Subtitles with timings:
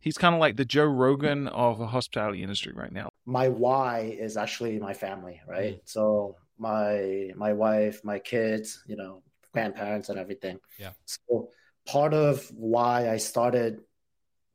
[0.00, 3.10] He's kind of like the Joe Rogan of the hospitality industry right now.
[3.26, 5.76] My why is actually my family, right?
[5.76, 5.80] Mm.
[5.84, 10.58] So my my wife, my kids, you know, grandparents and everything.
[10.78, 10.92] Yeah.
[11.04, 11.50] So
[11.86, 13.80] part of why I started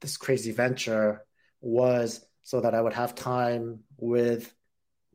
[0.02, 1.26] this crazy venture
[1.62, 4.54] was so that I would have time with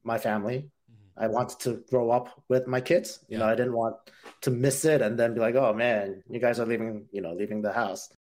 [0.03, 0.71] my family.
[0.91, 1.25] Mm-hmm.
[1.25, 3.21] I wanted to grow up with my kids.
[3.29, 3.97] You know, I didn't want
[4.43, 7.33] to miss it and then be like, "Oh man, you guys are leaving, you know,
[7.33, 8.11] leaving the house."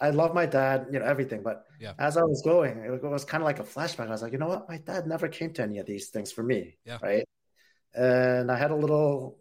[0.00, 1.42] I love my dad, you know, everything.
[1.42, 1.92] But yeah.
[1.98, 4.06] as I was going, it was kind of like a flashback.
[4.06, 4.68] I was like, you know what?
[4.68, 6.78] My dad never came to any of these things for me.
[6.84, 6.98] Yeah.
[7.02, 7.28] Right.
[7.94, 9.38] And I had a little,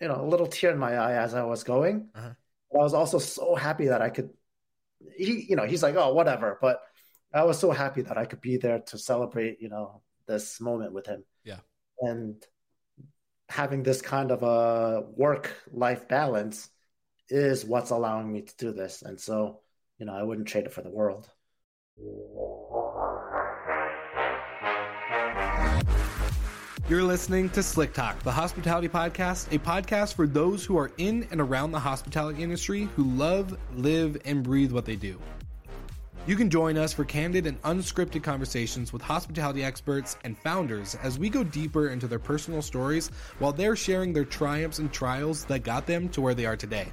[0.00, 2.08] you know, a little tear in my eye as I was going.
[2.14, 2.30] Uh-huh.
[2.74, 4.30] I was also so happy that I could,
[5.16, 6.58] he, you know, he's like, oh, whatever.
[6.60, 6.80] But
[7.34, 10.92] I was so happy that I could be there to celebrate, you know, this moment
[10.92, 11.24] with him.
[11.44, 11.60] Yeah.
[12.00, 12.42] And
[13.48, 16.70] having this kind of a work life balance
[17.28, 19.02] is what's allowing me to do this.
[19.02, 19.60] And so,
[20.02, 21.28] you know, I wouldn't trade it for the world.
[26.88, 31.28] You're listening to Slick Talk, the hospitality podcast, a podcast for those who are in
[31.30, 35.20] and around the hospitality industry who love, live, and breathe what they do.
[36.26, 41.16] You can join us for candid and unscripted conversations with hospitality experts and founders as
[41.16, 45.62] we go deeper into their personal stories while they're sharing their triumphs and trials that
[45.62, 46.88] got them to where they are today.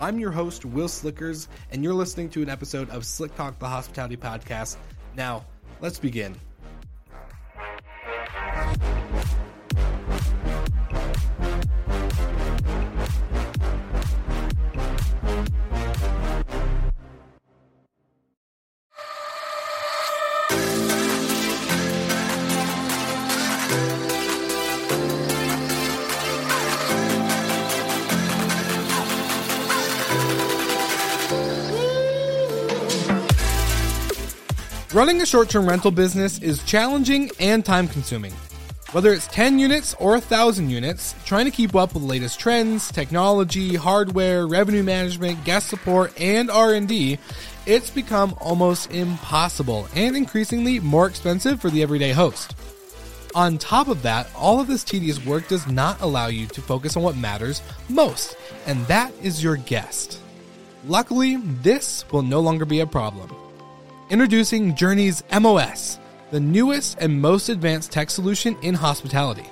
[0.00, 3.68] I'm your host, Will Slickers, and you're listening to an episode of Slick Talk, the
[3.68, 4.76] Hospitality Podcast.
[5.14, 5.44] Now,
[5.80, 6.36] let's begin.
[34.96, 38.32] Running a short term rental business is challenging and time consuming.
[38.92, 42.90] Whether it's 10 units or 1,000 units, trying to keep up with the latest trends,
[42.90, 47.18] technology, hardware, revenue management, guest support, and R&D,
[47.66, 52.56] it's become almost impossible and increasingly more expensive for the everyday host.
[53.34, 56.96] On top of that, all of this tedious work does not allow you to focus
[56.96, 57.60] on what matters
[57.90, 58.34] most,
[58.66, 60.22] and that is your guest.
[60.86, 63.45] Luckily, this will no longer be a problem.
[64.08, 65.98] Introducing Jurny's MOS,
[66.30, 69.46] the newest and most advanced tech solution in hospitality.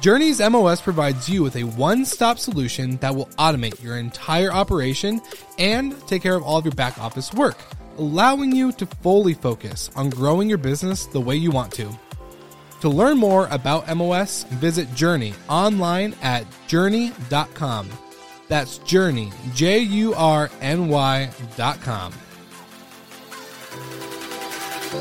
[0.00, 5.20] Jurny's MOS provides you with a one stop solution that will automate your entire operation
[5.58, 7.58] and take care of all of your back office work,
[7.98, 11.90] allowing you to fully focus on growing your business the way you want to.
[12.80, 17.90] To learn more about MOS, visit Jurny online at jurny.com.
[18.48, 22.14] That's Jurny, J U R N Y.com.
[24.90, 24.96] All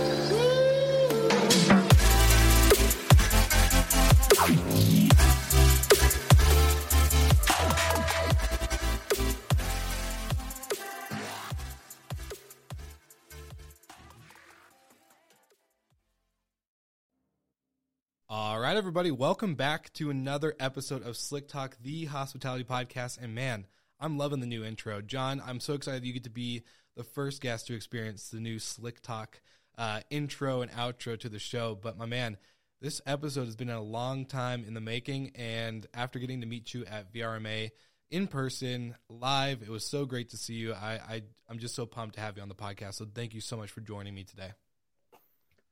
[18.59, 23.21] right, everybody, welcome back to another episode of Slick Talk, the hospitality podcast.
[23.21, 23.65] And man,
[24.01, 25.01] I'm loving the new intro.
[25.01, 26.63] John, I'm so excited you get to be
[26.97, 29.39] the first guest to experience the new Slick Talk
[29.77, 31.77] uh, intro and outro to the show.
[31.79, 32.38] But my man,
[32.81, 35.31] this episode has been a long time in the making.
[35.35, 37.71] And after getting to meet you at VRMA
[38.09, 40.73] in person, live, it was so great to see you.
[40.73, 42.95] I, I I'm just so pumped to have you on the podcast.
[42.95, 44.51] So thank you so much for joining me today.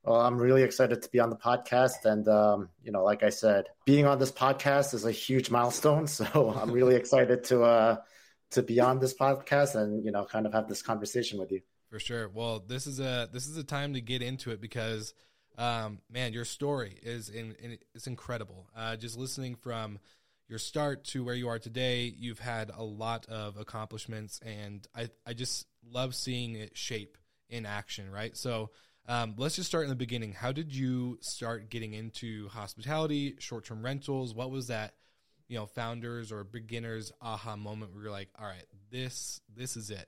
[0.04, 2.06] Well, I'm really excited to be on the podcast.
[2.06, 6.08] And, um, you know, like I said, being on this podcast is a huge milestone.
[6.16, 7.98] So I'm really excited to, uh,
[8.52, 11.62] to be on this podcast and, you know, kind of have this conversation with you.
[11.90, 12.30] For sure.
[12.30, 15.14] Well, this is a, this is a time to get into it because,
[15.58, 18.68] um, man, your story is in, in it's incredible.
[18.76, 20.00] Uh, just listening from
[20.48, 25.10] your start to where you are today, you've had a lot of accomplishments and I,
[25.26, 27.18] I just love seeing it shape
[27.50, 28.12] in action.
[28.12, 28.36] Right.
[28.36, 28.72] So,
[29.08, 30.34] um, let's just start in the beginning.
[30.34, 34.34] How did you start getting into hospitality, short term rentals?
[34.34, 34.96] What was that,
[35.48, 39.92] you know, founders or beginners aha moment where you're like, all right, this this is
[39.92, 40.08] it?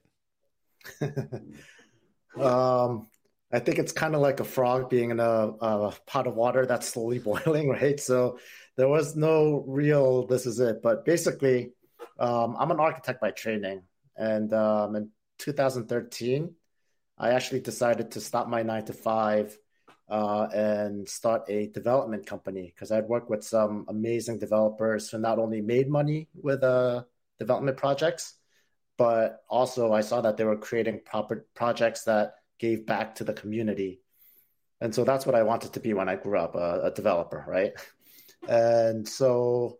[2.39, 3.07] um,
[3.51, 6.65] I think it's kind of like a frog being in a, a, pot of water
[6.65, 7.99] that's slowly boiling, right?
[7.99, 8.39] So
[8.75, 10.81] there was no real this is it.
[10.81, 11.71] But basically,
[12.19, 13.83] um, I'm an architect by training,
[14.15, 16.53] and um, in 2013.
[17.17, 19.57] I actually decided to stop my nine to five
[20.09, 25.39] uh, and start a development company because I'd worked with some amazing developers who not
[25.39, 27.03] only made money with uh,
[27.39, 28.36] development projects,
[28.97, 33.33] but also I saw that they were creating proper projects that gave back to the
[33.33, 34.01] community.
[34.81, 37.43] And so that's what I wanted to be when I grew up, a, a developer,
[37.47, 37.73] right?
[38.47, 39.79] And so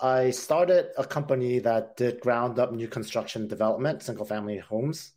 [0.00, 5.12] I started a company that did ground up new construction development, single family homes.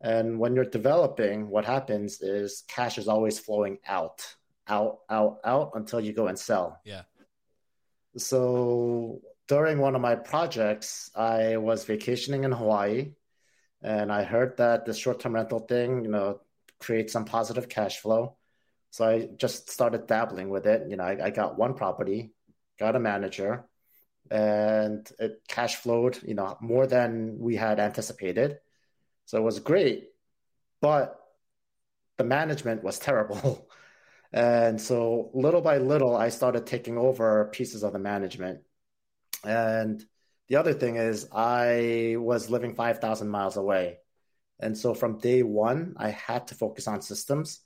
[0.00, 4.36] And when you're developing, what happens is cash is always flowing out,
[4.68, 6.80] out, out, out until you go and sell.
[6.84, 7.02] Yeah.
[8.16, 13.12] So during one of my projects, I was vacationing in Hawaii
[13.82, 16.40] and I heard that the short term rental thing, you know,
[16.80, 18.36] creates some positive cash flow.
[18.90, 20.88] So I just started dabbling with it.
[20.88, 22.32] You know, I, I got one property,
[22.78, 23.66] got a manager,
[24.30, 28.58] and it cash flowed, you know, more than we had anticipated.
[29.26, 30.08] So it was great,
[30.80, 31.20] but
[32.16, 33.68] the management was terrible.
[34.32, 38.60] and so little by little, I started taking over pieces of the management.
[39.46, 40.04] And
[40.48, 43.98] the other thing is, I was living 5,000 miles away.
[44.58, 47.60] And so from day one, I had to focus on systems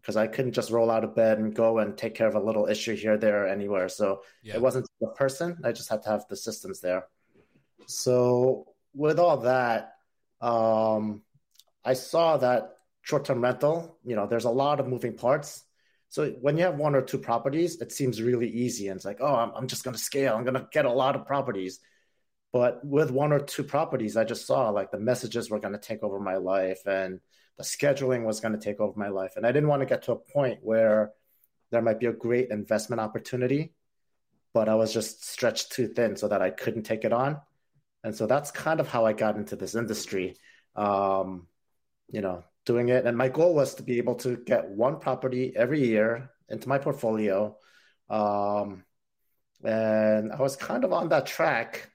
[0.00, 2.40] because I couldn't just roll out of bed and go and take care of a
[2.40, 3.88] little issue here, there, anywhere.
[3.88, 4.54] So yeah.
[4.54, 5.58] it wasn't the person.
[5.64, 7.06] I just had to have the systems there.
[7.86, 9.94] So with all that,
[10.40, 11.22] um,
[11.84, 13.98] I saw that short-term rental.
[14.04, 15.64] You know, there's a lot of moving parts.
[16.16, 19.18] So when you have one or two properties, it seems really easy, and it's like,
[19.20, 20.34] oh, I'm, I'm just going to scale.
[20.34, 21.78] I'm going to get a lot of properties.
[22.54, 25.78] But with one or two properties, I just saw like the messages were going to
[25.78, 27.20] take over my life, and
[27.58, 29.34] the scheduling was going to take over my life.
[29.36, 31.12] And I didn't want to get to a point where
[31.70, 33.74] there might be a great investment opportunity,
[34.54, 37.42] but I was just stretched too thin so that I couldn't take it on.
[38.02, 40.36] And so that's kind of how I got into this industry.
[40.76, 41.46] Um,
[42.08, 43.06] you know, doing it.
[43.06, 46.78] And my goal was to be able to get one property every year into my
[46.78, 47.56] portfolio.
[48.10, 48.84] Um,
[49.64, 51.90] and I was kind of on that track.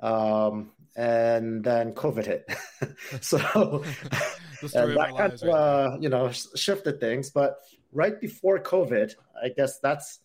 [0.00, 2.50] Um, and then COVID hit.
[3.20, 3.38] so
[4.74, 7.30] and that kind of, right uh, you know, shifted things.
[7.30, 7.56] But
[7.90, 10.20] right before COVID, I guess that's,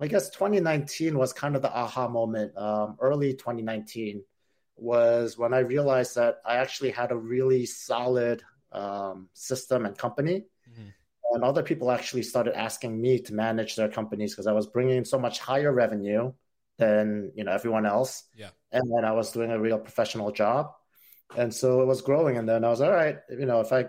[0.00, 2.56] I guess 2019 was kind of the aha moment.
[2.56, 4.22] Um, early 2019
[4.76, 10.44] was when I realized that I actually had a really solid um, system and company.
[10.70, 10.88] Mm-hmm.
[11.32, 15.04] And other people actually started asking me to manage their companies because I was bringing
[15.04, 16.32] so much higher revenue
[16.76, 18.24] than you know everyone else.
[18.34, 18.50] Yeah.
[18.72, 20.72] And then I was doing a real professional job
[21.36, 23.86] and so it was growing and then i was all right you know if i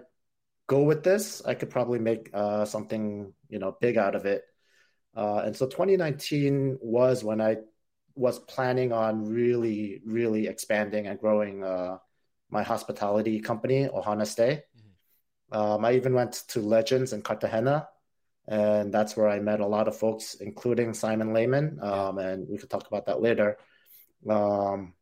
[0.68, 4.44] go with this i could probably make uh, something you know big out of it
[5.16, 7.58] uh, and so 2019 was when i
[8.16, 11.98] was planning on really really expanding and growing uh,
[12.50, 14.64] my hospitality company ohana stay.
[15.52, 17.88] Um, i even went to legends in cartagena
[18.48, 22.58] and that's where i met a lot of folks including simon lehmann um, and we
[22.58, 23.58] could talk about that later
[24.30, 24.94] um,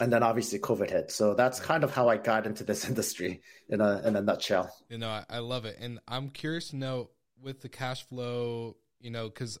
[0.00, 1.10] and then obviously COVID hit.
[1.10, 4.74] So that's kind of how I got into this industry in a in a nutshell.
[4.88, 7.10] You know, I, I love it, and I'm curious to know
[7.42, 8.76] with the cash flow.
[9.00, 9.58] You know, because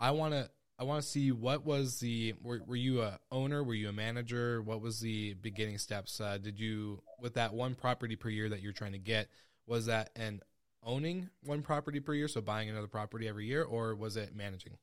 [0.00, 3.64] I want to I want to see what was the were, were you a owner?
[3.64, 4.62] Were you a manager?
[4.62, 6.20] What was the beginning steps?
[6.20, 9.28] Uh, did you with that one property per year that you're trying to get?
[9.66, 10.40] Was that an
[10.84, 14.74] owning one property per year, so buying another property every year, or was it managing?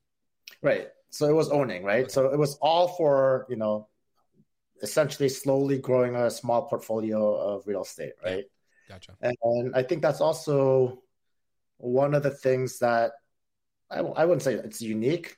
[0.62, 0.88] Right.
[1.08, 2.04] So it was owning, right?
[2.04, 2.12] Okay.
[2.12, 3.88] So it was all for you know
[4.82, 8.38] essentially slowly growing a small portfolio of real estate, right?
[8.38, 8.42] Yeah.
[8.88, 9.16] Gotcha.
[9.20, 11.02] And I think that's also
[11.78, 13.12] one of the things that
[13.90, 15.36] I, I wouldn't say it's unique,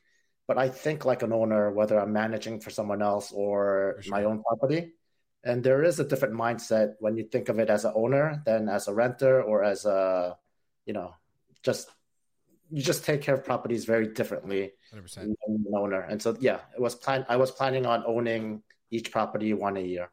[0.49, 4.11] but I think like an owner, whether I'm managing for someone else or sure.
[4.11, 4.95] my own property.
[5.45, 8.69] And there is a different mindset when you think of it as an owner than
[8.69, 10.37] as a renter or as a,
[10.87, 11.15] you know,
[11.63, 11.91] just
[12.71, 15.15] you just take care of properties very differently 100%.
[15.15, 16.01] than an owner.
[16.01, 17.25] And so, yeah, it was plan.
[17.29, 20.11] I was planning on owning each property one a year.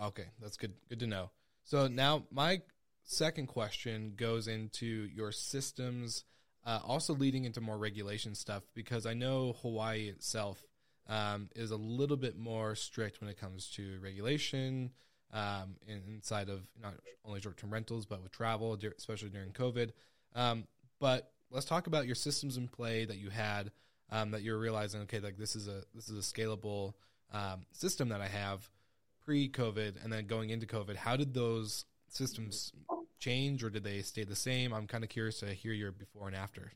[0.00, 0.74] Okay, that's good.
[0.88, 1.30] Good to know.
[1.64, 2.62] So now my
[3.04, 6.24] second question goes into your systems,
[6.66, 10.62] uh, also leading into more regulation stuff because I know Hawaii itself
[11.08, 14.90] um, is a little bit more strict when it comes to regulation
[15.32, 16.94] um, inside of not
[17.24, 19.90] only short-term rentals but with travel, especially during COVID.
[20.34, 20.64] Um,
[20.98, 23.70] but let's talk about your systems in play that you had
[24.10, 25.02] um, that you're realizing.
[25.02, 26.94] Okay, like this is a this is a scalable
[27.32, 28.68] um, system that I have
[29.24, 30.96] pre-COVID and then going into COVID.
[30.96, 32.72] How did those systems
[33.18, 34.72] change, or did they stay the same?
[34.72, 36.72] I'm kind of curious to hear your before and after.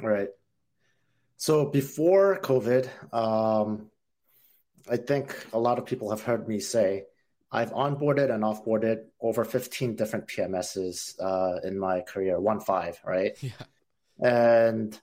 [0.00, 0.28] Right.
[1.36, 3.90] So before COVID, um,
[4.90, 7.04] I think a lot of people have heard me say
[7.50, 13.36] I've onboarded and offboarded over 15 different PMSs uh, in my career, one five, right?
[13.42, 13.52] Yeah.
[14.20, 14.98] And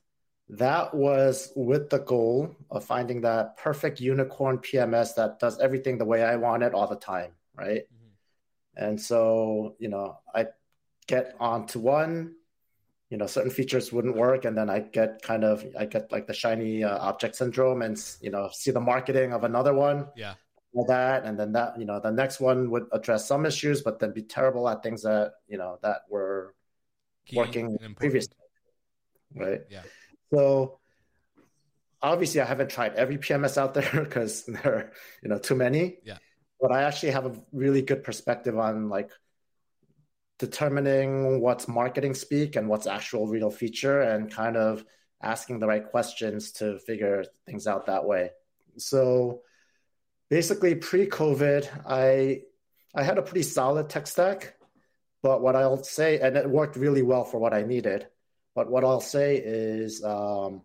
[0.49, 6.03] that was with the goal of finding that perfect unicorn PMS that does everything the
[6.03, 7.83] way I want it all the time, right?
[8.75, 10.47] And so, you know, I
[11.07, 12.35] get onto one,
[13.09, 16.27] you know, certain features wouldn't work, and then I get kind of, I get like
[16.27, 20.33] the shiny uh, object syndrome, and you know, see the marketing of another one, yeah,
[20.73, 23.99] all that, and then that, you know, the next one would address some issues, but
[23.99, 26.53] then be terrible at things that you know that were
[27.25, 28.35] Key working previously,
[29.35, 29.61] right?
[29.69, 29.83] Yeah.
[30.33, 30.79] So
[32.01, 34.91] obviously, I haven't tried every PMS out there because there are
[35.23, 35.99] you know too many.
[36.03, 36.17] Yeah.
[36.59, 39.11] But I actually have a really good perspective on like
[40.39, 44.83] determining what's marketing speak and what's actual real feature, and kind of
[45.21, 48.31] asking the right questions to figure things out that way.
[48.77, 49.41] So
[50.29, 52.41] basically, pre-COVID, I
[52.93, 54.55] I had a pretty solid tech stack,
[55.21, 58.07] but what I'll say, and it worked really well for what I needed
[58.55, 60.61] but what I'll say is um,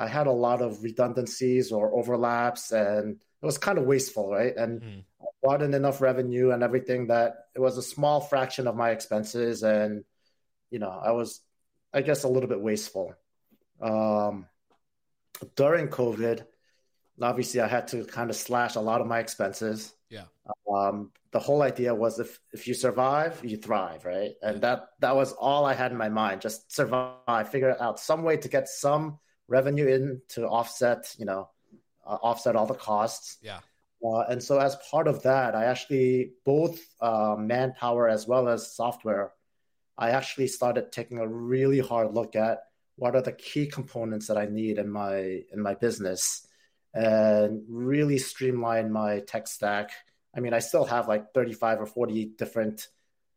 [0.00, 4.56] I had a lot of redundancies or overlaps, and it was kind of wasteful, right?
[4.56, 5.04] And mm.
[5.20, 8.90] I brought in enough revenue and everything that it was a small fraction of my
[8.90, 10.04] expenses, and
[10.70, 11.42] you know, I was,
[11.92, 13.14] I guess, a little bit wasteful.
[13.78, 14.46] Um,
[15.54, 16.44] during COVID,
[17.20, 19.92] obviously, I had to kind of slash a lot of my expenses.
[20.08, 20.24] Yeah.
[20.72, 24.32] Um, the whole idea was if if you survive, you thrive, right?
[24.40, 28.22] And that that was all I had in my mind: just survive, figure out some
[28.22, 29.18] way to get some
[29.50, 31.50] revenue in to offset, you know,
[32.06, 33.36] uh, offset all the costs.
[33.42, 33.58] Yeah.
[34.02, 38.74] Uh, and so, as part of that, I actually both uh, manpower as well as
[38.74, 39.32] software.
[39.98, 42.60] I actually started taking a really hard look at
[42.96, 46.46] what are the key components that I need in my in my business
[46.94, 49.90] and really streamline my tech stack.
[50.34, 52.88] I mean, I still have like 35 or 40 different,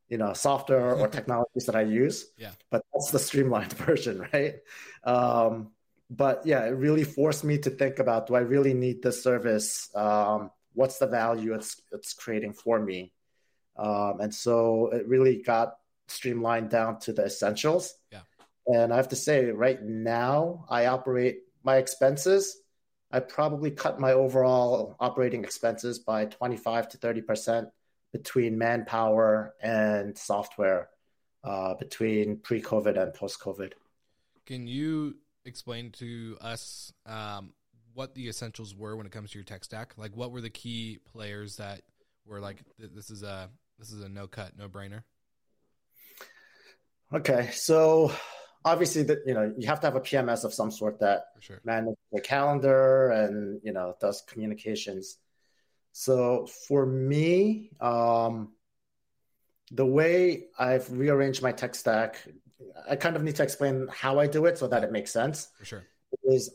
[0.08, 2.26] you know, software or technologies that I use.
[2.38, 2.52] Yeah.
[2.72, 4.56] But that's the streamlined version, right?
[5.04, 5.72] Um,
[6.16, 9.90] but yeah, it really forced me to think about: Do I really need this service?
[9.96, 13.14] Um, what's the value it's it's creating for me?
[13.78, 15.76] Um, and so it really got
[16.08, 17.94] streamlined down to the essentials.
[18.12, 18.20] Yeah.
[18.68, 22.64] And I have to say, right now, I operate my expenses
[23.14, 27.70] I probably cut my overall operating expenses by 25 to 30%
[28.12, 30.90] between manpower and software
[31.44, 33.74] uh, between pre COVID and post COVID.
[34.48, 37.54] Can you explain to us um,
[37.94, 39.94] what the essentials were when it comes to your tech stack?
[39.98, 41.82] Like, what were the key players that
[42.26, 45.04] were like, this is a this is a no cut, no brainer?
[47.14, 48.12] Okay, so
[48.66, 51.62] obviously that you know you have to have a PMS of some sort that sure.
[51.64, 55.18] manages the calendar and you know does communications.
[55.92, 58.54] So for me, um,
[59.72, 62.18] the way I've rearranged my tech stack,
[62.90, 65.50] I kind of need to explain how I do it so that it makes sense.
[65.58, 65.84] For sure,
[66.24, 66.54] is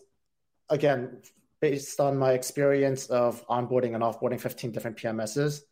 [0.68, 1.22] again
[1.60, 5.62] based on my experience of onboarding and offboarding 15 different PMSs.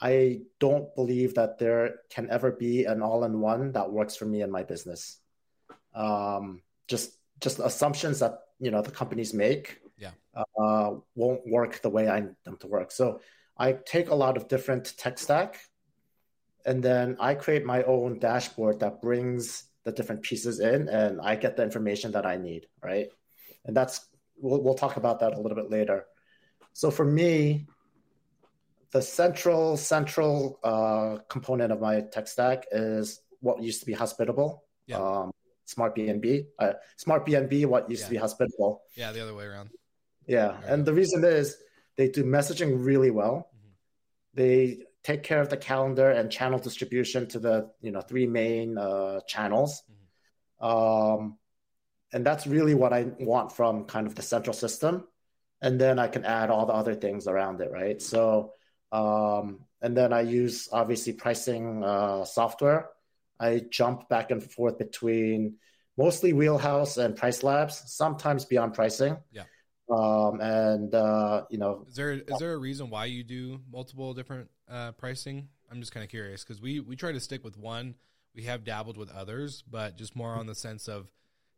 [0.00, 4.50] I don't believe that there can ever be an all-in-one that works for me and
[4.50, 5.18] my business
[5.94, 10.10] um, just just assumptions that you know the companies make yeah.
[10.34, 12.90] uh, won't work the way I need them to work.
[12.90, 13.20] So
[13.56, 15.58] I take a lot of different tech stack,
[16.64, 21.36] and then I create my own dashboard that brings the different pieces in, and I
[21.36, 23.08] get the information that I need, right?
[23.64, 24.06] And that's
[24.38, 26.06] we'll we'll talk about that a little bit later.
[26.72, 27.66] So for me,
[28.92, 34.64] the central central uh, component of my tech stack is what used to be hospitable.
[34.86, 34.98] Yeah.
[34.98, 35.32] Um,
[35.66, 36.46] Smartbnb.
[36.58, 38.06] Uh, Smartbnb, what used yeah.
[38.06, 38.82] to be hospitable.
[38.94, 39.70] Yeah, the other way around.
[40.26, 41.56] Yeah, and the reason is
[41.96, 43.48] they do messaging really well.
[43.56, 43.70] Mm-hmm.
[44.34, 48.78] They take care of the calendar and channel distribution to the you know three main
[48.78, 49.82] uh, channels.
[49.90, 50.66] Mm-hmm.
[50.66, 51.38] Um,
[52.12, 55.06] and that's really what I want from kind of the central system.
[55.62, 58.02] And then I can add all the other things around it, right?
[58.02, 58.52] So,
[58.90, 62.90] um, and then I use obviously pricing uh, software
[63.42, 65.56] I jump back and forth between
[65.98, 69.16] mostly Wheelhouse and PriceLabs, sometimes beyond pricing.
[69.32, 69.42] Yeah.
[69.90, 74.14] Um, and uh, you know, is there is there a reason why you do multiple
[74.14, 75.48] different uh, pricing?
[75.70, 77.94] I'm just kind of curious because we we try to stick with one.
[78.34, 81.10] We have dabbled with others, but just more on the sense of,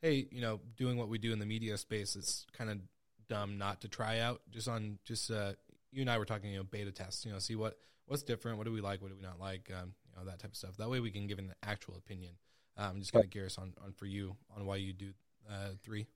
[0.02, 2.78] hey, you know, doing what we do in the media space, it's kind of
[3.28, 4.40] dumb not to try out.
[4.50, 5.52] Just on just uh,
[5.92, 7.24] you and I were talking, you know, beta tests.
[7.24, 9.70] You know, see what what's different, what do we like, what do we not like.
[9.70, 10.76] Um, you know that type of stuff.
[10.76, 12.32] That way we can give an actual opinion.
[12.76, 15.10] Um, I'm just kind of curious on, on for you on why you do
[15.48, 16.06] uh, three.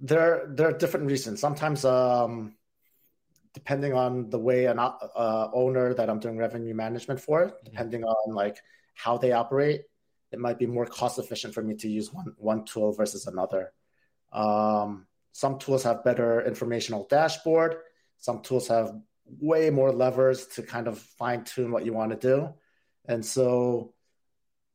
[0.00, 1.40] There there are different reasons.
[1.40, 2.54] Sometimes, um,
[3.54, 7.64] depending on the way an uh, owner that I'm doing revenue management for, mm-hmm.
[7.64, 8.58] depending on like
[8.94, 9.82] how they operate,
[10.32, 13.72] it might be more cost efficient for me to use one one tool versus another.
[14.32, 17.76] Um, some tools have better informational dashboard.
[18.18, 18.92] Some tools have
[19.26, 22.48] way more levers to kind of fine tune what you want to do.
[23.06, 23.94] And so,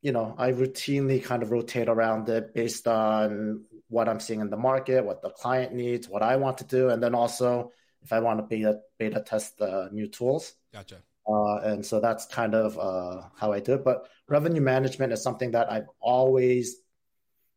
[0.02, 4.50] you know, I routinely kind of rotate around it based on what I'm seeing in
[4.50, 8.14] the market, what the client needs, what I want to do, and then also if
[8.14, 10.54] I want to beta beta test the new tools.
[10.74, 10.98] Gotcha.
[11.28, 13.84] Uh, and so that's kind of uh, how I do it.
[13.84, 16.78] But revenue management is something that I've always.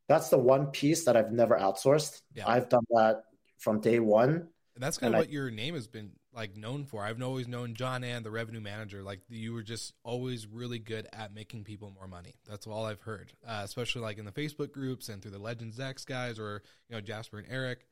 [0.08, 2.20] That's the one piece that I've never outsourced.
[2.34, 2.48] Yeah.
[2.48, 3.22] I've done that
[3.58, 4.48] from day one.
[4.74, 7.02] And that's kind and of what I, your name has been like known for.
[7.02, 9.02] I've always known John and the revenue manager.
[9.02, 12.34] Like you were just always really good at making people more money.
[12.48, 15.78] That's all I've heard, uh, especially like in the Facebook groups and through the Legends
[15.78, 17.86] X guys or you know Jasper and Eric.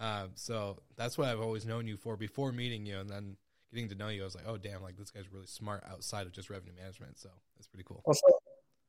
[0.00, 3.36] Uh, so that's what I've always known you for before meeting you, and then
[3.72, 4.22] getting to know you.
[4.22, 7.18] I was like, oh damn, like this guy's really smart outside of just revenue management.
[7.18, 8.02] So that's pretty cool.
[8.04, 8.26] Also,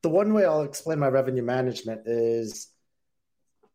[0.02, 2.68] the one way I'll explain my revenue management is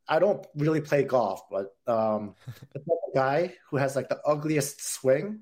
[0.07, 2.35] I don't really play golf, but um,
[2.73, 2.81] the
[3.15, 5.41] guy who has like the ugliest swing,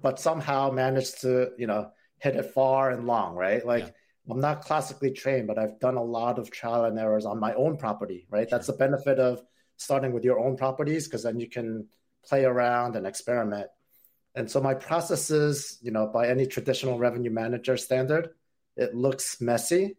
[0.00, 3.64] but somehow managed to you know hit it far and long, right?
[3.64, 3.84] Like.
[3.84, 3.90] Yeah.
[4.26, 7.52] I'm not classically trained, but I've done a lot of trial and errors on my
[7.52, 8.48] own property, right?
[8.48, 8.56] Sure.
[8.58, 9.42] That's the benefit of
[9.76, 11.86] starting with your own properties because then you can
[12.24, 13.68] play around and experiment.
[14.34, 18.30] And so my processes, you know, by any traditional revenue manager standard,
[18.76, 19.96] it looks messy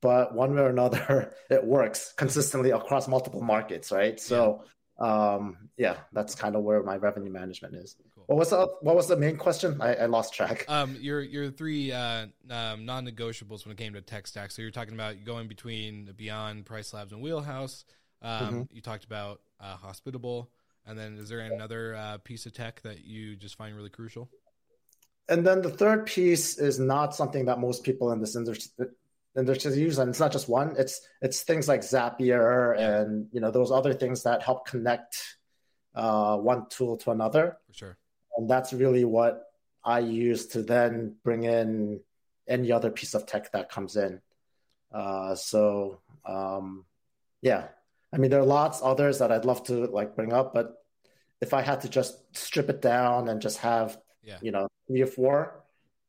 [0.00, 4.18] but one way or another, it works consistently across multiple markets, right?
[4.20, 4.64] So,
[5.00, 5.34] yeah.
[5.34, 7.96] um, yeah, that's kind of where my revenue management is.
[8.14, 8.24] Cool.
[8.26, 9.80] What was the What was the main question?
[9.80, 10.66] I, I lost track.
[10.72, 14.50] Um, your your three uh, um, non-negotiables when it came to tech stack.
[14.50, 17.84] So you're talking about going between Beyond, PriceLabs, and Wheelhouse.
[18.22, 18.62] Um, mm-hmm.
[18.70, 20.50] You talked about uh, Hospitable,
[20.86, 24.30] and then is there another uh, piece of tech that you just find really crucial?
[25.28, 28.90] And then the third piece is not something that most people in this industry use,
[29.34, 30.74] and there's just usually it's not just one.
[30.76, 35.38] It's it's things like Zapier and you know those other things that help connect
[35.94, 37.56] uh, one tool to another.
[37.68, 37.98] For sure.
[38.36, 39.44] And that's really what
[39.84, 42.00] I use to then bring in
[42.48, 44.20] any other piece of tech that comes in.
[44.92, 46.84] Uh, so um,
[47.40, 47.68] yeah,
[48.12, 50.82] I mean there are lots others that I'd love to like bring up, but
[51.40, 54.38] if I had to just strip it down and just have yeah.
[54.42, 55.62] you know three or four,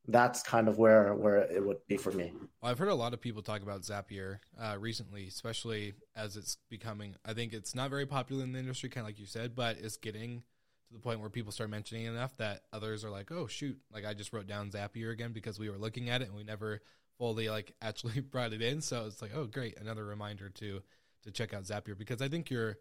[0.08, 2.32] that's kind of where where it would be for me.
[2.60, 6.58] Well, I've heard a lot of people talk about Zapier uh, recently, especially as it's
[6.68, 7.14] becoming.
[7.24, 9.78] I think it's not very popular in the industry, kind of like you said, but
[9.78, 10.42] it's getting
[10.88, 14.04] to the point where people start mentioning enough that others are like, "Oh shoot!" Like
[14.04, 16.82] I just wrote down Zapier again because we were looking at it and we never
[17.18, 18.82] fully like actually brought it in.
[18.82, 20.82] So it's like, "Oh great!" Another reminder to
[21.24, 22.78] to check out Zapier because I think you're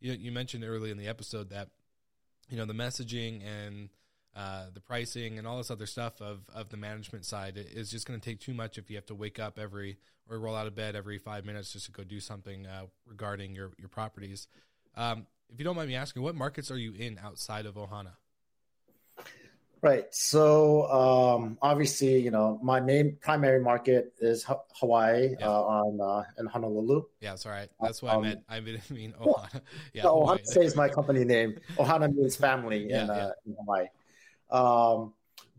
[0.00, 1.70] you you mentioned early in the episode that
[2.48, 3.88] you know the messaging and
[4.36, 8.06] uh, the pricing and all this other stuff of, of the management side is just
[8.06, 9.96] going to take too much if you have to wake up every
[10.28, 13.54] or roll out of bed every five minutes just to go do something uh, regarding
[13.54, 14.48] your, your properties.
[14.96, 18.12] Um, if you don't mind me asking, what markets are you in outside of Ohana?
[19.84, 20.06] Right.
[20.14, 24.46] So um, obviously, you know, my main primary market is
[24.80, 25.46] Hawaii yeah.
[25.46, 27.02] uh, on uh, in Honolulu.
[27.20, 27.68] Yeah, that's right.
[27.82, 28.40] That's what um, I meant.
[28.48, 29.60] I didn't mean Ohana.
[29.92, 31.58] Yeah, no, Ohana says my company name.
[31.76, 33.86] Ohana means family yeah, in, uh, in Hawaii.
[34.50, 35.12] Um,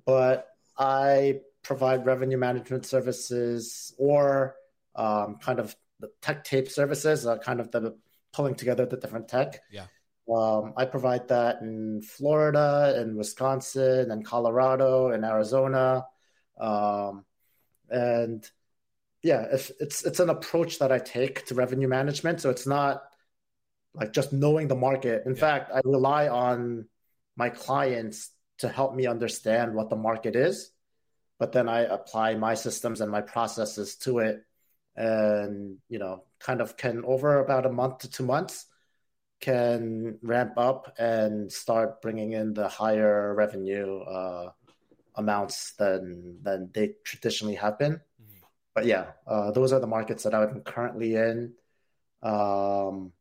[0.06, 4.56] but I provide revenue management services or
[4.96, 7.96] um, kind of the tech tape services, uh, kind of the
[8.34, 9.62] pulling together the different tech.
[9.72, 9.86] Yeah.
[10.34, 16.06] Um, I provide that in Florida, in Wisconsin, and Colorado, and Arizona,
[16.60, 17.26] um,
[17.90, 18.50] and
[19.22, 22.42] yeah, if it's it's an approach that I take to revenue management.
[22.42, 23.04] So it's not
[23.94, 25.24] like just knowing the market.
[25.26, 25.40] In yeah.
[25.40, 26.88] fact, I rely on
[27.36, 30.72] my clients to help me understand what the market is.
[31.38, 34.44] But then I apply my systems and my processes to it,
[34.96, 38.66] and you know, kind of can over about a month to two months
[39.40, 44.52] can ramp up and start bringing in the higher revenue uh,
[45.16, 47.94] amounts than than they traditionally have been.
[47.94, 48.40] Mm-hmm.
[48.74, 51.54] But yeah, uh, those are the markets that I'm currently in.
[52.24, 53.12] Um,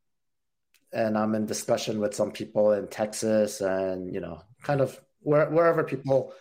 [0.92, 5.50] and I'm in discussion with some people in Texas and you know, kind of where,
[5.50, 6.32] wherever people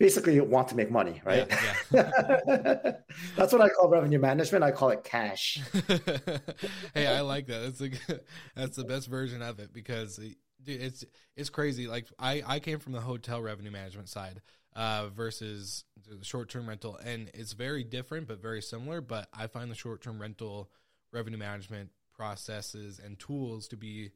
[0.00, 1.46] basically want to make money, right?
[1.92, 2.10] Yeah,
[2.48, 2.92] yeah.
[3.36, 4.64] That's what I call revenue management.
[4.64, 5.60] I call it cash.
[6.94, 7.78] hey, I like that.
[7.78, 8.20] That's a,
[8.56, 10.36] that's the best version of it because dude,
[10.80, 11.04] it's
[11.36, 11.86] it's crazy.
[11.86, 14.40] Like I I came from the hotel revenue management side
[14.74, 19.02] uh, versus the short term rental, and it's very different but very similar.
[19.02, 20.70] But I find the short term rental
[21.12, 24.12] revenue management processes and tools to be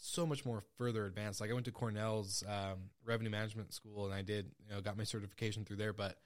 [0.00, 1.40] so much more further advanced.
[1.40, 4.96] Like I went to Cornell's um, revenue management school and I did, you know, got
[4.96, 6.16] my certification through there, but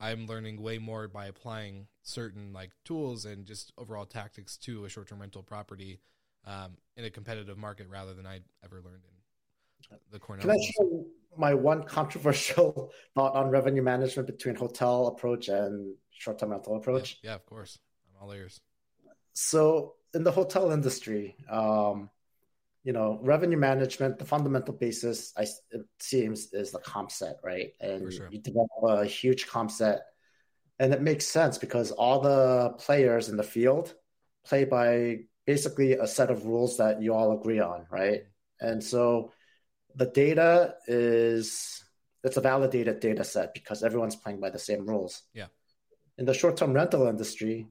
[0.00, 4.88] I'm learning way more by applying certain like tools and just overall tactics to a
[4.88, 6.00] short-term rental property
[6.46, 10.42] um, in a competitive market rather than I ever learned in the Cornell.
[10.42, 11.02] Can I share
[11.36, 17.18] my one controversial thought on revenue management between hotel approach and short-term rental approach?
[17.22, 17.78] Yeah, yeah of course.
[18.08, 18.60] I'm all ears.
[19.34, 22.10] So in the hotel industry, um,
[22.84, 27.72] you know, revenue management, the fundamental basis, I, it seems, is the comp set, right?
[27.80, 28.28] And sure.
[28.30, 30.02] you develop a huge comp set.
[30.78, 33.94] And it makes sense because all the players in the field
[34.44, 38.22] play by basically a set of rules that you all agree on, right?
[38.60, 39.32] And so
[39.94, 41.84] the data is
[42.24, 45.22] it's a validated data set because everyone's playing by the same rules.
[45.34, 45.46] Yeah.
[46.18, 47.66] In the short-term rental industry,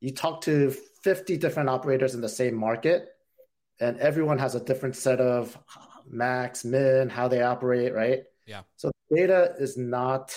[0.00, 3.08] you talk to 50 different operators in the same market
[3.80, 5.56] and everyone has a different set of
[6.08, 8.24] max, min, how they operate, right?
[8.46, 8.62] Yeah.
[8.76, 10.34] So data is not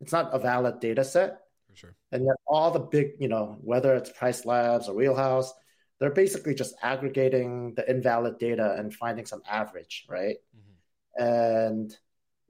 [0.00, 1.40] it's not a valid data set.
[1.70, 1.96] For sure.
[2.12, 5.52] And yet all the big, you know, whether it's PriceLabs or Wheelhouse,
[5.98, 10.36] they're basically just aggregating the invalid data and finding some average, right?
[10.56, 11.24] Mm-hmm.
[11.24, 11.96] And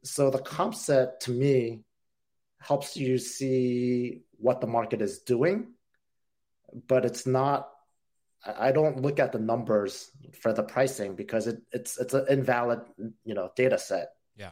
[0.02, 1.84] so the comp set to me
[2.58, 5.68] helps you see what the market is doing,
[6.88, 7.68] but it's not
[8.46, 12.80] I don't look at the numbers for the pricing because it, it's it's an invalid
[13.24, 14.12] you know data set.
[14.36, 14.50] Yeah.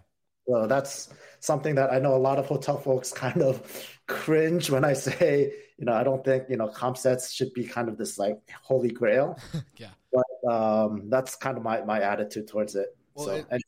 [0.49, 3.63] So that's something that I know a lot of hotel folks kind of
[4.07, 7.65] cringe when I say, you know, I don't think, you know, comp sets should be
[7.65, 9.39] kind of this like holy grail.
[9.77, 9.91] yeah.
[10.13, 12.97] But um, that's kind of my, my attitude towards it.
[13.15, 13.63] Well, so, it,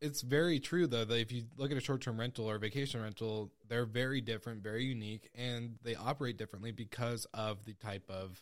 [0.00, 3.50] it's very true though that if you look at a short-term rental or vacation rental,
[3.68, 8.40] they're very different, very unique, and they operate differently because of the type of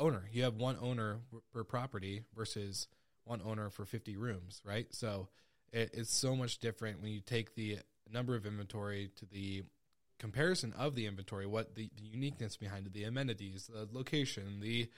[0.00, 0.28] owner.
[0.32, 1.20] You have one owner
[1.52, 2.88] per property versus
[3.24, 4.86] one owner for 50 rooms, right?
[4.90, 5.28] So
[5.72, 7.78] it, it's so much different when you take the
[8.10, 9.62] number of inventory to the
[10.18, 14.88] comparison of the inventory, what the, the uniqueness behind it, the amenities, the location, the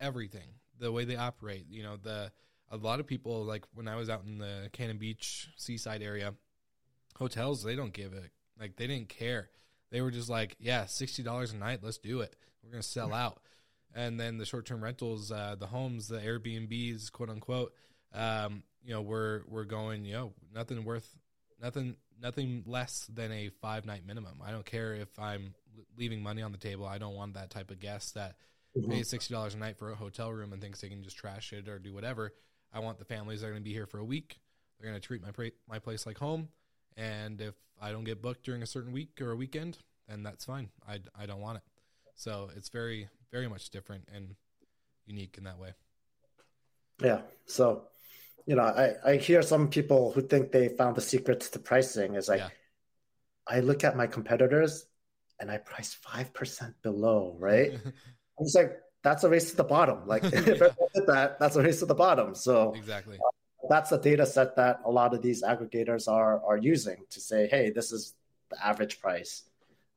[0.00, 1.66] everything, the way they operate.
[1.68, 2.30] You know, the
[2.70, 6.34] a lot of people like when I was out in the Cannon Beach seaside area,
[7.16, 9.50] hotels they don't give it like they didn't care.
[9.90, 12.34] They were just like, yeah, sixty dollars a night, let's do it.
[12.62, 13.14] We're gonna sell mm-hmm.
[13.14, 13.40] out
[13.96, 17.72] and then the short term rentals, uh, the homes, the Airbnbs, quote unquote,
[18.14, 21.08] um, you know, we're we're going, you know, nothing worth
[21.60, 24.40] nothing nothing less than a five night minimum.
[24.44, 25.54] I don't care if I'm
[25.96, 26.86] leaving money on the table.
[26.86, 28.36] I don't want that type of guest that
[28.76, 28.90] mm-hmm.
[28.90, 31.52] pays sixty dollars a night for a hotel room and thinks they can just trash
[31.52, 32.34] it or do whatever.
[32.72, 34.38] I want the families that are going to be here for a week.
[34.78, 36.48] They're going to treat my pra- my place like home.
[36.98, 39.78] And if I don't get booked during a certain week or a weekend,
[40.08, 40.68] then that's fine.
[40.86, 41.62] I, I don't want it.
[42.14, 44.34] So it's very very much different and
[45.04, 45.72] unique in that way.
[47.02, 47.20] Yeah.
[47.44, 47.82] So,
[48.46, 52.14] you know, I, I hear some people who think they found the secret to pricing
[52.14, 52.48] is like, yeah.
[53.46, 54.86] I look at my competitors
[55.38, 57.72] and I price 5% below, right?
[58.38, 58.72] I'm just like,
[59.04, 60.06] that's a race to the bottom.
[60.06, 62.34] Like, if I did that, that's a race to the bottom.
[62.34, 63.18] So, exactly.
[63.18, 67.20] Uh, that's the data set that a lot of these aggregators are are using to
[67.20, 68.14] say, hey, this is
[68.50, 69.42] the average price.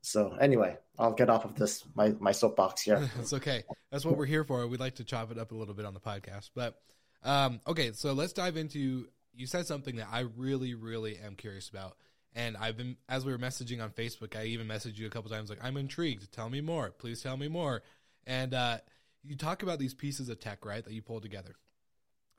[0.02, 3.10] So anyway, I'll get off of this my my soapbox here.
[3.18, 3.64] it's okay.
[3.90, 4.66] That's what we're here for.
[4.66, 6.80] We'd like to chop it up a little bit on the podcast, but
[7.24, 7.92] um, okay.
[7.92, 9.08] So let's dive into.
[9.32, 11.96] You said something that I really, really am curious about,
[12.34, 14.36] and I've been as we were messaging on Facebook.
[14.36, 16.30] I even messaged you a couple times, like I'm intrigued.
[16.32, 16.90] Tell me more.
[16.90, 17.82] Please tell me more.
[18.26, 18.78] And uh,
[19.24, 21.54] you talk about these pieces of tech, right, that you pull together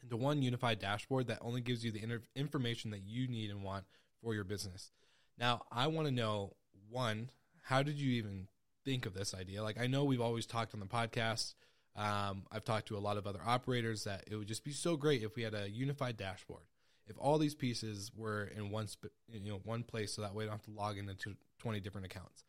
[0.03, 3.63] into one unified dashboard that only gives you the inter- information that you need and
[3.63, 3.85] want
[4.21, 4.91] for your business.
[5.37, 6.53] Now, I want to know
[6.89, 7.29] one
[7.63, 8.47] how did you even
[8.85, 9.63] think of this idea?
[9.63, 11.53] Like, I know we've always talked on the podcast.
[11.95, 14.95] Um, I've talked to a lot of other operators that it would just be so
[14.95, 16.63] great if we had a unified dashboard.
[17.07, 20.45] If all these pieces were in one, sp- you know, one place, so that way
[20.45, 22.45] I don't have to log into twenty different accounts.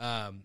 [0.00, 0.44] Um,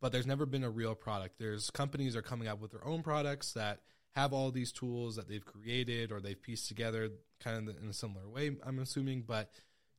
[0.00, 1.38] but there's never been a real product.
[1.38, 3.80] There's companies are coming up with their own products that
[4.12, 7.92] have all these tools that they've created or they've pieced together, kind of in a
[7.92, 8.56] similar way.
[8.64, 9.50] I'm assuming, but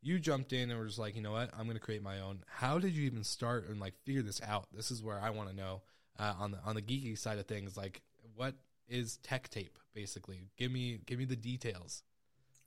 [0.02, 2.20] you jumped in and were just like, you know what, I'm going to create my
[2.20, 2.44] own.
[2.48, 4.68] How did you even start and like figure this out?
[4.74, 5.82] This is where I want to know
[6.18, 7.76] uh, on the on the geeky side of things.
[7.76, 8.02] Like,
[8.36, 8.56] what
[8.88, 10.50] is Tech Tape basically?
[10.58, 12.04] Give me give me the details.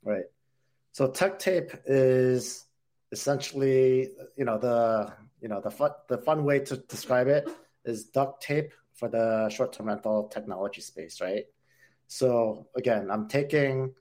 [0.03, 0.25] Right.
[0.91, 2.65] So Tech Tape is
[3.11, 7.49] essentially, you know, the you know the fun the fun way to describe it
[7.85, 11.45] is duct tape for the short term rental technology space, right?
[12.07, 13.93] So again, I'm taking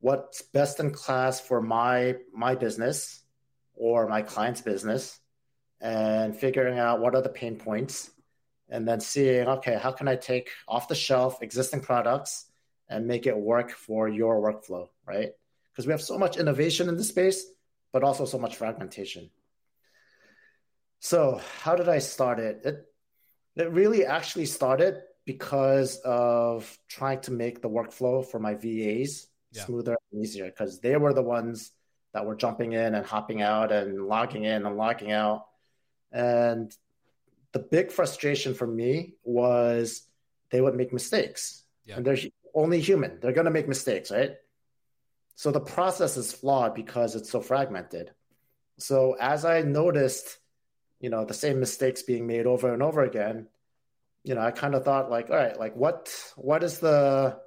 [0.00, 3.22] what's best in class for my my business
[3.74, 5.18] or my client's business
[5.80, 8.10] and figuring out what are the pain points
[8.68, 12.46] and then seeing okay how can i take off the shelf existing products
[12.88, 15.32] and make it work for your workflow right?
[15.72, 17.44] Because we have so much innovation in the space
[17.92, 19.30] but also so much fragmentation.
[21.00, 22.60] So how did i start it?
[22.64, 22.84] It,
[23.56, 29.64] it really actually started because of trying to make the workflow for my VAs yeah.
[29.64, 31.72] smoother and easier because they were the ones
[32.12, 35.46] that were jumping in and hopping out and logging in and logging out.
[36.12, 36.72] And
[37.52, 40.02] the big frustration for me was
[40.50, 41.64] they would make mistakes.
[41.84, 41.96] Yeah.
[41.96, 42.18] And they're
[42.54, 43.18] only human.
[43.20, 44.36] They're going to make mistakes, right?
[45.34, 48.10] So the process is flawed because it's so fragmented.
[48.78, 50.38] So as I noticed,
[51.00, 53.46] you know, the same mistakes being made over and over again,
[54.24, 57.38] you know, I kind of thought like, all right, like what what is the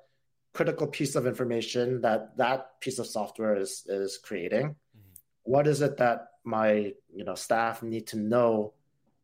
[0.53, 4.67] critical piece of information that that piece of software is is creating?
[4.67, 5.13] Mm-hmm.
[5.43, 8.73] What is it that my you know staff need to know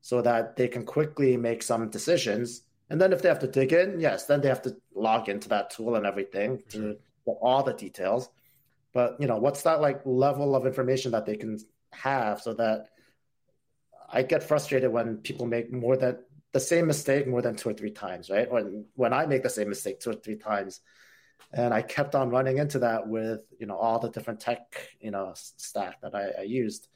[0.01, 2.63] so that they can quickly make some decisions?
[2.89, 5.49] And then if they have to dig in, yes, then they have to log into
[5.49, 8.29] that tool and everything to get all the details.
[8.93, 11.59] But you know, what's that like level of information that they can
[11.91, 12.87] have so that
[14.09, 16.19] I get frustrated when people make more than
[16.53, 18.49] the same mistake more than two or three times, right?
[18.49, 20.79] When when I make the same mistake two or three times,
[21.53, 25.11] and I kept on running into that with you know all the different tech you
[25.11, 26.87] know stack that I, I used.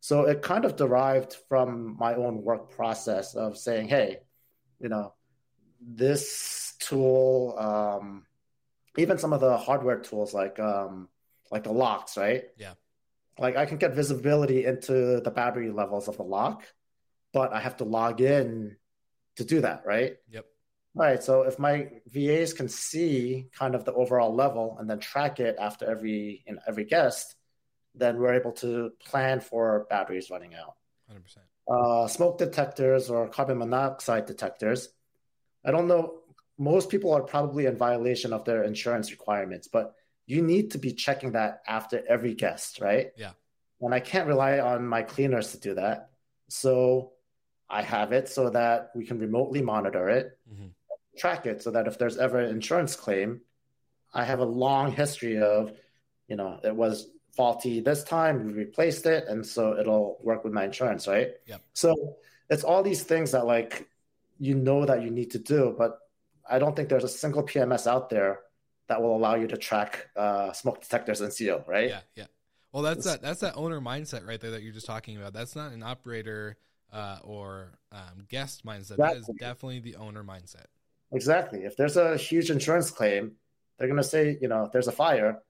[0.00, 4.18] So it kind of derived from my own work process of saying, hey,
[4.80, 5.14] you know,
[5.80, 8.26] this tool, um,
[8.98, 11.08] even some of the hardware tools like um,
[11.52, 12.44] like the locks, right?
[12.56, 12.72] Yeah.
[13.38, 16.64] Like I can get visibility into the battery levels of the lock,
[17.32, 18.76] but I have to log in
[19.36, 20.16] to do that, right?
[20.30, 20.46] Yep.
[20.94, 21.22] Right.
[21.22, 25.56] So if my VAs can see kind of the overall level and then track it
[25.58, 27.34] after every in every guest,
[27.94, 30.76] then we're able to plan for batteries running out.
[31.10, 31.38] 100%.
[31.68, 34.88] Uh, smoke detectors or carbon monoxide detectors.
[35.64, 36.20] I don't know.
[36.58, 39.94] Most people are probably in violation of their insurance requirements, but
[40.26, 43.12] you need to be checking that after every guest, right?
[43.16, 43.32] Yeah.
[43.80, 46.10] And I can't rely on my cleaners to do that.
[46.48, 47.12] So
[47.68, 50.68] I have it so that we can remotely monitor it, mm-hmm.
[51.16, 53.40] Track it so that if there's ever an insurance claim,
[54.14, 55.72] I have a long history of,
[56.28, 60.52] you know, it was faulty this time, we replaced it, and so it'll work with
[60.52, 61.30] my insurance, right?
[61.46, 61.58] Yeah.
[61.72, 62.16] So
[62.50, 63.88] it's all these things that like
[64.38, 65.98] you know that you need to do, but
[66.48, 68.40] I don't think there's a single PMS out there
[68.88, 71.88] that will allow you to track uh, smoke detectors and seal, right?
[71.88, 72.26] Yeah, yeah.
[72.72, 75.32] Well, that's that that's that owner mindset right there that you're just talking about.
[75.32, 76.56] That's not an operator
[76.92, 78.92] uh, or um, guest mindset.
[78.92, 79.04] Exactly.
[79.04, 80.66] That is definitely the owner mindset.
[81.12, 81.60] Exactly.
[81.64, 83.32] If there's a huge insurance claim,
[83.78, 85.42] they're going to say, you know, there's a fire.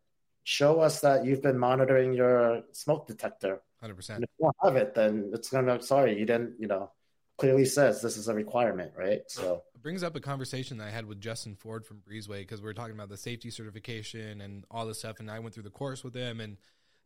[0.45, 3.63] Show us that you've been monitoring your smoke detector.
[3.81, 4.25] Hundred percent.
[4.25, 6.55] If you don't have it, then it's going to be sorry you didn't.
[6.59, 6.91] You know,
[7.39, 9.23] clearly says this is a requirement, right?
[9.29, 12.61] So it brings up a conversation that I had with Justin Ford from Breezeway because
[12.61, 15.65] we were talking about the safety certification and all this stuff, and I went through
[15.65, 16.57] the course with him and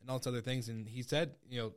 [0.00, 1.72] and all these other things, and he said, you know,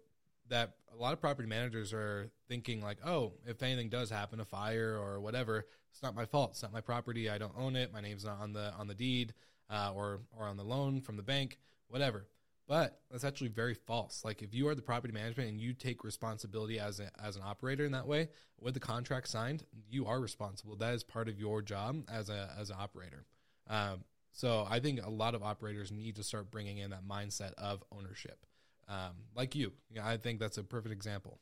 [0.49, 4.45] that a lot of property managers are thinking like, oh, if anything does happen, a
[4.45, 6.51] fire or whatever, it's not my fault.
[6.51, 7.29] It's not my property.
[7.29, 7.93] I don't own it.
[7.93, 9.33] My name's not on the on the deed
[9.69, 11.57] uh, or or on the loan from the bank,
[11.87, 12.27] whatever.
[12.67, 14.23] But that's actually very false.
[14.23, 17.41] Like if you are the property management and you take responsibility as a, as an
[17.43, 18.29] operator in that way,
[18.61, 20.75] with the contract signed, you are responsible.
[20.75, 23.25] That is part of your job as a as an operator.
[23.67, 27.53] Um, so I think a lot of operators need to start bringing in that mindset
[27.55, 28.45] of ownership
[28.89, 29.71] um, like you.
[29.91, 31.39] Yeah, I think that's a perfect example.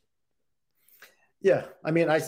[1.41, 2.21] Yeah, I mean, I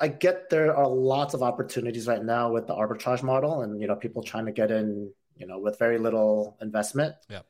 [0.00, 3.86] I get there are lots of opportunities right now with the arbitrage model, and you
[3.86, 7.14] know, people trying to get in, you know, with very little investment.
[7.28, 7.42] Yeah.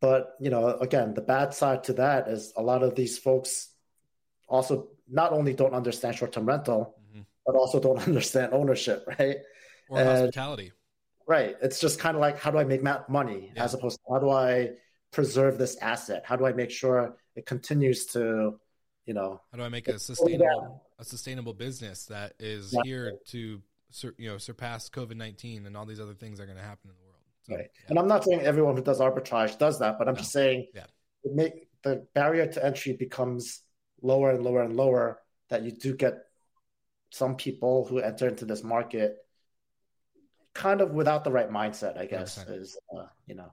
[0.00, 3.68] But you know, again, the bad side to that is a lot of these folks
[4.48, 7.22] also not only don't understand short-term rental, mm-hmm.
[7.46, 9.38] but also don't understand ownership, right?
[9.88, 10.72] Or and, hospitality.
[11.26, 11.56] Right.
[11.62, 13.64] It's just kind of like, how do I make money, yeah.
[13.64, 14.70] as opposed to how do I
[15.12, 16.22] preserve this asset?
[16.24, 18.58] How do I make sure it continues to,
[19.06, 22.80] you know, how do I make a sustainable a sustainable business that is yeah.
[22.84, 23.60] here to
[24.18, 26.90] you know surpass COVID nineteen and all these other things that are going to happen
[26.90, 27.20] in the world?
[27.42, 27.70] So, right.
[27.74, 27.86] Yeah.
[27.88, 30.20] And I'm not saying everyone who does arbitrage does that, but I'm no.
[30.20, 30.84] just saying yeah.
[31.24, 33.62] it make the barrier to entry becomes
[34.02, 35.20] lower and lower and lower.
[35.48, 36.14] That you do get
[37.10, 39.16] some people who enter into this market
[40.54, 42.60] kind of without the right mindset, I guess, 100%.
[42.60, 43.52] is uh, you know.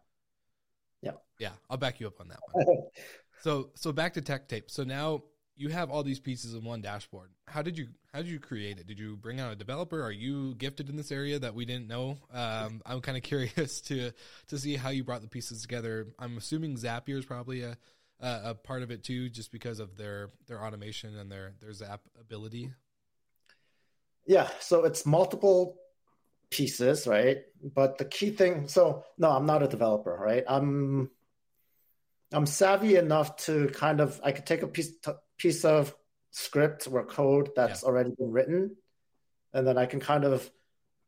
[1.40, 1.52] Yeah.
[1.70, 2.66] I'll back you up on that one.
[3.42, 4.70] so so back to tech tape.
[4.70, 5.24] So now
[5.58, 7.32] you have all these pieces in one dashboard.
[7.48, 8.88] How did you how did you create it?
[8.88, 10.02] Did you bring out a developer?
[10.02, 12.18] Are you gifted in this area that we didn't know?
[12.32, 14.12] Um, I'm kind of curious to
[14.48, 16.08] to see how you brought the pieces together.
[16.20, 17.78] I'm assuming Zapier is probably a,
[18.20, 21.74] a, a part of it too, just because of their their automation and their their
[21.74, 22.72] Zap ability.
[24.28, 25.78] Yeah, so it's multiple
[26.50, 27.38] pieces, right?
[27.64, 30.44] But the key thing, so no, I'm not a developer, right?
[30.48, 31.10] I'm
[32.32, 34.92] I'm savvy enough to kind of I could take a piece
[35.38, 35.96] piece of
[36.32, 37.88] script or code that's yeah.
[37.88, 38.76] already been written,
[39.54, 40.50] and then I can kind of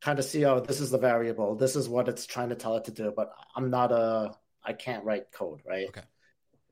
[0.02, 2.78] kind of see oh this is the variable this is what it's trying to tell
[2.78, 4.32] it to do but i'm not a
[4.64, 5.88] i can't write code right?
[5.90, 6.02] Okay.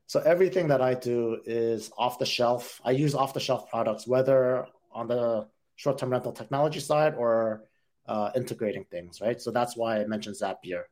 [0.06, 2.80] so everything that i do is off the shelf.
[2.84, 7.64] I use off the shelf products whether on the short-term rental technology side or
[8.06, 9.40] uh, integrating things right?
[9.40, 10.84] So that's why i mentioned zapier.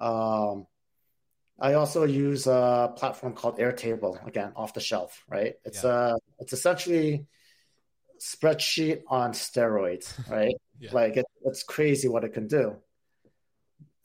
[0.00, 0.66] Um,
[1.60, 5.90] i also use a platform called airtable again off the shelf right it's Yeah.
[5.90, 7.26] uh it's essentially
[8.20, 10.90] spreadsheet on steroids right Yeah.
[10.92, 12.76] like it, it's crazy what it can do.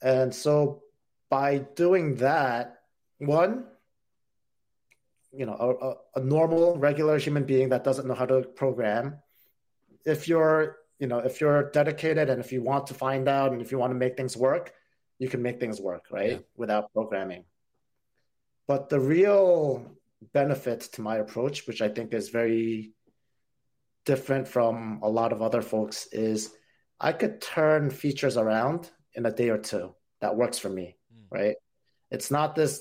[0.02, 0.84] And so
[1.30, 2.80] by doing that,
[3.20, 3.66] one,
[5.32, 9.18] you know, a, a, a normal, regular human being that doesn't know how to program,
[10.06, 13.62] if you're, you know, if you're dedicated and if you want to find out and
[13.62, 14.74] if you want to make things work,
[15.24, 16.32] you can make things work, right?
[16.32, 16.38] Yeah.
[16.58, 17.46] Without programming.
[18.68, 19.86] But the real
[20.34, 22.92] benefit to my approach, which I think is very
[24.06, 26.54] different from a lot of other folks, is
[27.00, 29.96] I could turn features around in a day or two.
[30.20, 31.26] That works for me, Mm.
[31.40, 31.56] right?
[32.12, 32.74] It's not this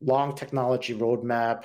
[0.00, 1.64] long technology roadmap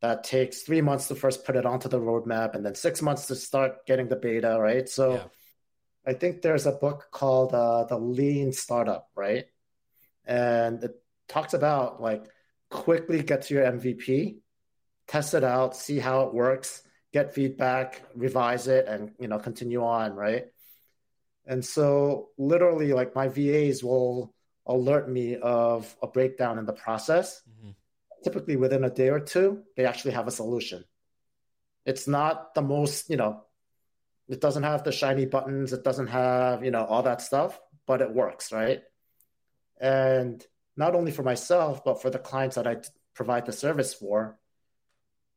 [0.00, 3.26] that takes three months to first put it onto the roadmap and then six months
[3.26, 4.88] to start getting the beta, right?
[4.88, 5.24] So Yeah.
[6.06, 9.46] I think there's a book called uh, The Lean Startup, right?
[10.28, 10.94] And it
[11.26, 12.24] talks about like
[12.70, 14.36] quickly get to your MVP,
[15.08, 19.82] test it out, see how it works, get feedback, revise it, and you know continue
[19.82, 20.46] on, right?
[21.46, 24.34] And so literally, like my VAs will
[24.66, 27.42] alert me of a breakdown in the process.
[27.48, 27.74] Mhm.
[28.22, 30.84] Typically within a day or two, they actually have a solution.
[31.86, 33.46] It's not the most, you know,
[34.28, 38.02] it doesn't have the shiny buttons, it doesn't have, you know, all that stuff, but
[38.02, 38.82] it works, right?
[39.80, 40.44] And
[40.76, 42.76] not only for myself, but for the clients that I
[43.14, 44.38] provide the service for,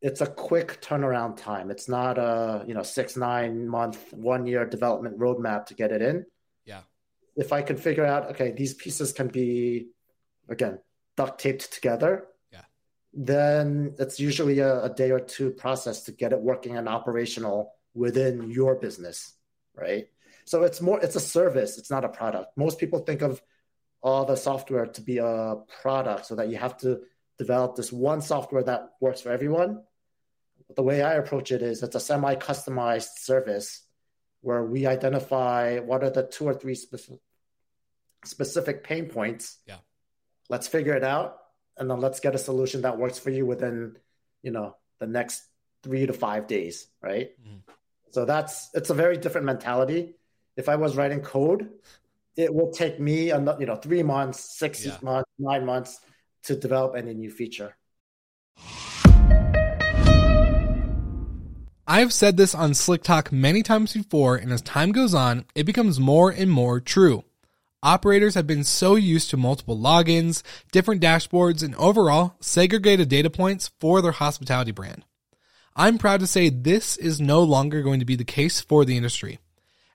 [0.01, 1.69] it's a quick turnaround time.
[1.69, 6.01] It's not a, you know, six, nine month, one year development roadmap to get it
[6.01, 6.25] in.
[6.65, 6.81] Yeah.
[7.35, 9.89] If I can figure out, okay, these pieces can be,
[10.49, 10.79] again,
[11.15, 12.61] duct taped together, Yeah.
[13.13, 17.73] then it's usually a, a day or two process to get it working and operational
[17.93, 19.33] within your business,
[19.75, 20.07] right?
[20.45, 22.57] So it's more, it's a service, it's not a product.
[22.57, 23.41] Most people think of
[24.01, 27.01] all the software to be a product so that you have to
[27.37, 29.83] develop this one software that works for everyone.
[30.75, 33.81] The way I approach it is it's a semi customized service
[34.41, 37.19] where we identify what are the two or three specific,
[38.25, 39.57] specific pain points.
[39.67, 39.77] Yeah.
[40.49, 41.37] Let's figure it out
[41.77, 43.97] and then let's get a solution that works for you within,
[44.41, 45.43] you know, the next
[45.83, 47.31] three to five days, right?
[47.41, 47.61] Mhm.
[48.11, 50.15] So that's it's a very different mentality.
[50.55, 51.69] If I was writing code,
[52.35, 54.97] it will take me, ano- you know, three months, six Yeah.
[55.01, 55.99] months, nine months
[56.43, 57.75] to develop any new feature.
[61.87, 65.65] I've said this on Slick Talk many times before, and as time goes on, it
[65.65, 67.25] becomes more and more true.
[67.83, 73.71] Operators have been so used to multiple logins, different dashboards, and overall segregated data points
[73.79, 75.03] for their hospitality brand.
[75.75, 78.95] I'm proud to say this is no longer going to be the case for the
[78.95, 79.39] industry.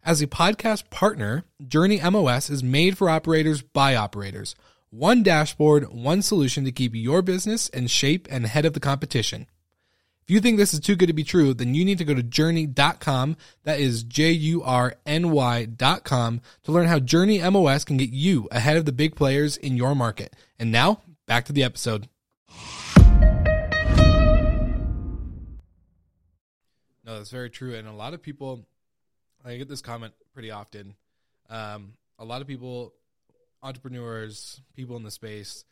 [0.06, 4.54] As a podcast partner, Jurny MOS is made for operators by operators.
[4.90, 9.48] One dashboard, one solution to keep your business in shape and ahead of the competition.
[10.22, 12.14] If you think this is too good to be true, then you need to go
[12.14, 13.36] to jurny.com.
[13.64, 18.46] That is J U R N Y.com to learn how Jurny MOS can get you
[18.52, 20.36] ahead of the big players in your market.
[20.56, 22.08] And now, back to the episode.
[27.04, 27.74] No, that's very true.
[27.74, 28.68] And a lot of people,
[29.46, 30.94] I get this comment pretty often.
[31.48, 32.94] Um, a lot of people,
[33.62, 35.64] entrepreneurs, people in the space,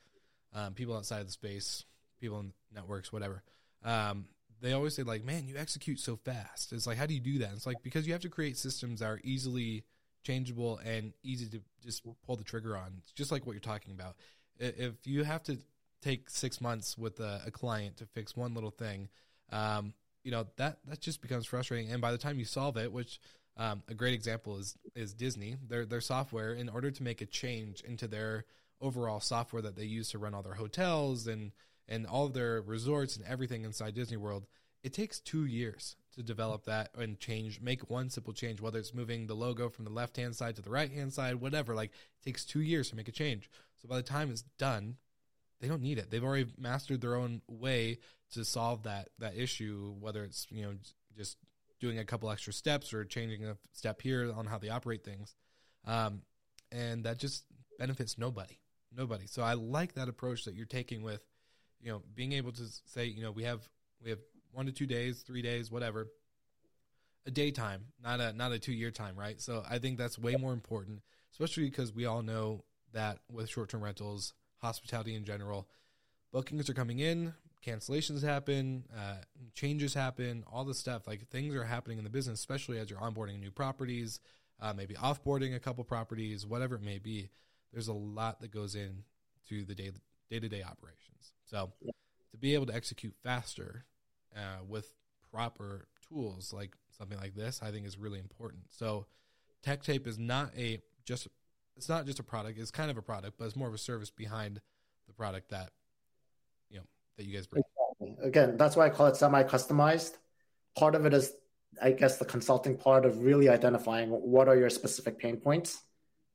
[0.54, 1.84] um, people outside of the space,
[2.20, 3.42] people in networks, whatever.
[3.84, 4.26] Um,
[4.60, 7.38] they always say like, "Man, you execute so fast." It's like, how do you do
[7.38, 7.52] that?
[7.54, 9.84] It's like because you have to create systems that are easily
[10.22, 12.94] changeable and easy to just pull the trigger on.
[13.02, 14.16] It's just like what you're talking about.
[14.58, 15.58] If you have to
[16.00, 19.08] take six months with a, a client to fix one little thing,
[19.50, 21.90] um, you know that that just becomes frustrating.
[21.90, 23.18] And by the time you solve it, which
[23.56, 27.26] um, a great example is is Disney, their their software, in order to make a
[27.26, 28.44] change into their
[28.80, 31.52] overall software that they use to run all their hotels and
[31.88, 34.46] and all of their resorts and everything inside Disney World,
[34.82, 38.94] it takes two years to develop that and change, make one simple change, whether it's
[38.94, 41.74] moving the logo from the left hand side to the right hand side, whatever.
[41.74, 43.50] Like, it takes two years to make a change.
[43.80, 44.96] So by the time it's done,
[45.60, 46.10] they don't need it.
[46.10, 47.98] They've already mastered their own way
[48.32, 50.74] to solve that that issue, whether it's you know
[51.16, 51.38] just
[51.80, 55.34] doing a couple extra steps or changing a step here on how they operate things,
[55.86, 56.22] um,
[56.72, 57.44] and that just
[57.78, 58.58] benefits nobody,
[58.96, 59.26] nobody.
[59.26, 61.22] So I like that approach that you're taking with
[61.80, 63.60] you know being able to say you know we have
[64.02, 64.20] we have
[64.52, 66.08] one to two days, three days, whatever.
[67.26, 69.40] a daytime, not a not a two year time, right?
[69.40, 71.00] So I think that's way more important,
[71.32, 75.68] especially because we all know that with short term rentals, hospitality in general,
[76.32, 77.34] bookings are coming in,
[77.64, 79.16] cancellations happen, uh,
[79.54, 81.06] changes happen, all this stuff.
[81.06, 84.20] Like things are happening in the business, especially as you're onboarding new properties,
[84.60, 87.30] uh, maybe offboarding a couple properties, whatever it may be.
[87.72, 89.04] There's a lot that goes in
[89.48, 89.92] to the day
[90.30, 91.32] day to day operations.
[91.44, 91.72] So
[92.30, 93.84] to be able to execute faster
[94.36, 94.92] uh, with
[95.32, 98.62] proper tools like something like this, I think is really important.
[98.70, 99.06] So
[99.62, 101.28] Tech Tape is not a just
[101.76, 102.58] it's not just a product.
[102.58, 104.60] It's kind of a product, but it's more of a service behind
[105.06, 105.70] the product that
[107.16, 107.64] that you guys bring.
[108.22, 110.12] Again, that's why I call it semi-customized.
[110.76, 111.32] Part of it is,
[111.82, 115.82] I guess, the consulting part of really identifying what are your specific pain points,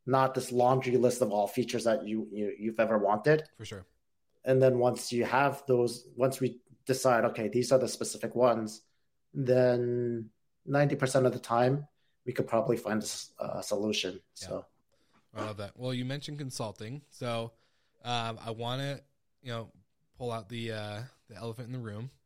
[0.06, 3.44] not this laundry list of all features that you, you you've ever wanted.
[3.58, 3.86] For sure.
[4.46, 8.82] And then once you have those, once we decide, okay, these are the specific ones,
[9.34, 10.30] then
[10.68, 11.88] 90% of the time
[12.26, 13.04] we could probably find
[13.40, 14.20] a, a solution.
[14.42, 14.48] Yeah.
[14.48, 14.66] So
[15.36, 15.72] I love that.
[15.76, 17.02] Well, you mentioned consulting.
[17.10, 17.52] So
[18.04, 19.02] um, I want to,
[19.42, 19.70] you know,
[20.20, 21.00] pull out the uh,
[21.30, 22.12] the elephant in the room.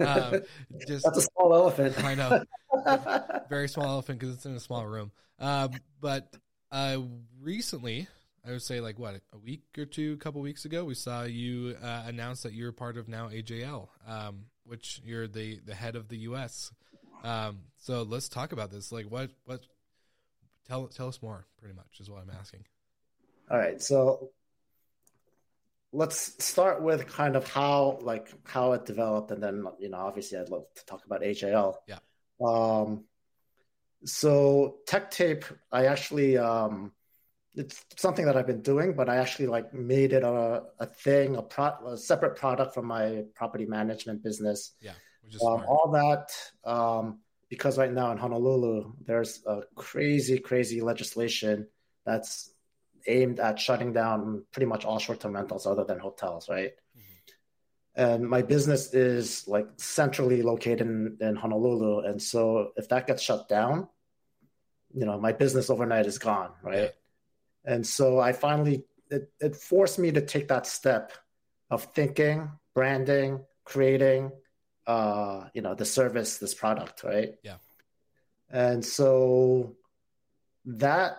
[0.00, 0.40] Um,
[0.88, 2.02] just that's a small elephant.
[2.02, 2.42] I know,
[3.50, 5.12] very small elephant because it's in a small room.
[5.38, 6.34] Um, but
[6.72, 6.98] uh,
[7.40, 8.08] recently,
[8.46, 11.24] I would say like what a week or two, a couple weeks ago, we saw
[11.24, 15.96] you uh, announce that you're part of now AJL, um, which you're the the head
[15.96, 16.72] of the U.S.
[17.22, 18.90] Um, so let's talk about this.
[18.90, 19.60] Like, what what?
[20.66, 21.44] Tell tell us more.
[21.58, 22.64] Pretty much is what I'm asking.
[23.50, 24.30] All right, so
[25.92, 30.38] let's start with kind of how like how it developed, and then you know obviously
[30.38, 31.74] I'd love to talk about AJL.
[31.86, 31.98] Yeah.
[32.44, 33.04] Um,
[34.04, 36.92] so tech tape, I actually um,
[37.54, 41.36] it's something that I've been doing, but I actually like made it a, a thing,
[41.36, 44.72] a, pro, a separate product from my property management business.
[44.80, 44.92] Yeah,
[45.42, 46.32] um, all that
[46.68, 51.68] um, because right now in Honolulu, there's a crazy, crazy legislation
[52.04, 52.51] that's
[53.06, 56.72] aimed at shutting down pretty much all short-term rentals other than hotels, right?
[56.96, 58.02] Mm-hmm.
[58.02, 63.22] And my business is like centrally located in, in Honolulu, and so if that gets
[63.22, 63.88] shut down,
[64.94, 66.92] you know, my business overnight is gone, right?
[67.64, 67.74] Yeah.
[67.74, 71.12] And so I finally it, it forced me to take that step
[71.70, 74.32] of thinking, branding, creating,
[74.86, 77.34] uh, you know, the service, this product, right?
[77.42, 77.56] Yeah.
[78.50, 79.76] And so
[80.64, 81.18] that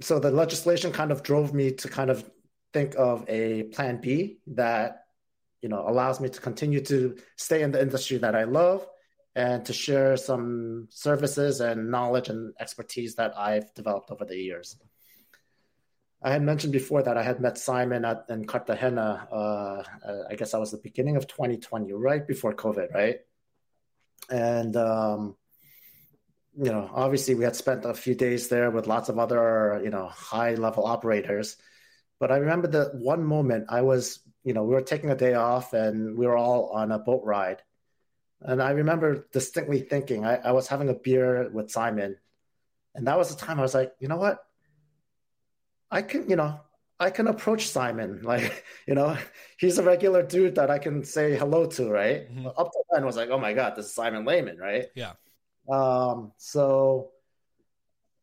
[0.00, 2.28] so the legislation kind of drove me to kind of
[2.72, 5.04] think of a plan B that
[5.62, 8.86] you know allows me to continue to stay in the industry that I love
[9.34, 14.76] and to share some services and knowledge and expertise that I've developed over the years.
[16.22, 19.26] I had mentioned before that I had met Simon at, in Cartagena.
[19.32, 19.82] Uh,
[20.28, 23.20] I guess that was the beginning of 2020, right before COVID, right?
[24.28, 25.36] And um,
[26.56, 29.90] you know, obviously we had spent a few days there with lots of other, you
[29.90, 31.56] know, high level operators.
[32.18, 35.34] But I remember the one moment I was, you know, we were taking a day
[35.34, 37.62] off and we were all on a boat ride.
[38.42, 42.16] And I remember distinctly thinking, I, I was having a beer with Simon.
[42.94, 44.38] And that was the time I was like, you know what?
[45.90, 46.60] I can, you know,
[46.98, 48.22] I can approach Simon.
[48.24, 49.16] Like, you know,
[49.58, 52.30] he's a regular dude that I can say hello to, right?
[52.30, 52.46] Mm-hmm.
[52.46, 54.86] Up to then was like, oh my God, this is Simon Lehmann, right?
[54.94, 55.12] Yeah.
[55.70, 57.10] Um, so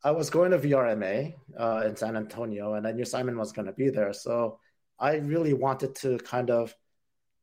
[0.04, 3.68] I was going to VRMA uh, in San Antonio, and I knew Simon was going
[3.68, 4.14] to be there.
[4.14, 4.60] So
[5.00, 6.76] I really wanted to kind of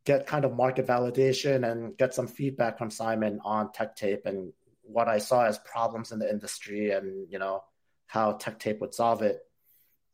[0.05, 4.53] get kind of market validation and get some feedback from Simon on Tech Tape and
[4.83, 7.65] what I saw as problems in the industry, and you know
[8.07, 9.41] how Tech Tape would solve it.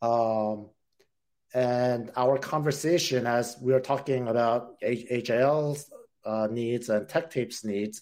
[0.01, 0.69] Um,
[1.53, 5.91] and our conversation, as we were talking about AJL's
[6.25, 8.01] uh, needs and Tech Tape's needs,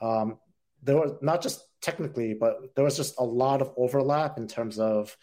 [0.00, 0.38] um,
[0.84, 4.78] there was not just technically, but there was just a lot of overlap in terms
[4.78, 5.16] of,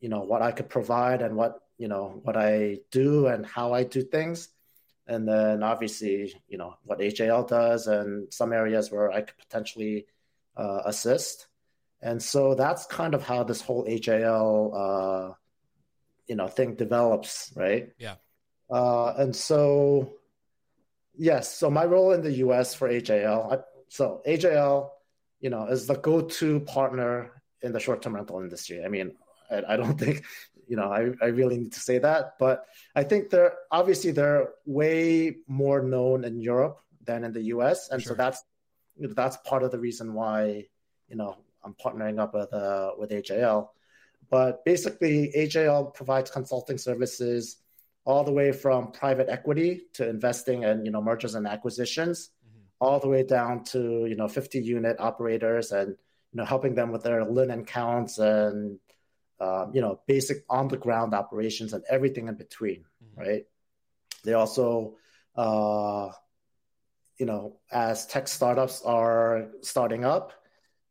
[0.00, 3.72] you know, what I could provide and what, you know, what I do and how
[3.72, 4.48] I do things.
[5.06, 10.06] And then obviously, you know, what AJL does and some areas where I could potentially
[10.56, 11.48] uh, assist.
[12.00, 15.34] And so that's kind of how this whole AJL, uh,
[16.26, 17.90] you know, thing develops, right?
[17.98, 18.14] Yeah.
[18.70, 20.14] Uh, and so,
[21.16, 23.58] yes, so my role in the US for AJL, I,
[23.88, 24.90] so AJL
[25.40, 28.84] you know, is the go-to partner in the short-term rental industry.
[28.84, 29.12] I mean,
[29.50, 30.24] I, I don't think,
[30.68, 34.50] you know, I, I really need to say that, but I think they're obviously they're
[34.66, 38.10] way more known in Europe than in the US, and sure.
[38.10, 38.44] so that's
[38.96, 40.66] that's part of the reason why
[41.08, 43.68] you know I'm partnering up with uh, with AJL.
[44.30, 47.56] But basically, AJL provides consulting services
[48.04, 52.30] all the way from private equity to investing and you know mergers and acquisitions
[52.80, 56.90] all the way down to you know 50 unit operators and you know helping them
[56.90, 58.78] with their linen counts and
[59.40, 63.20] um, you know basic on the ground operations and everything in between mm-hmm.
[63.20, 63.44] right
[64.24, 64.96] they also
[65.36, 66.10] uh,
[67.18, 70.32] you know as tech startups are starting up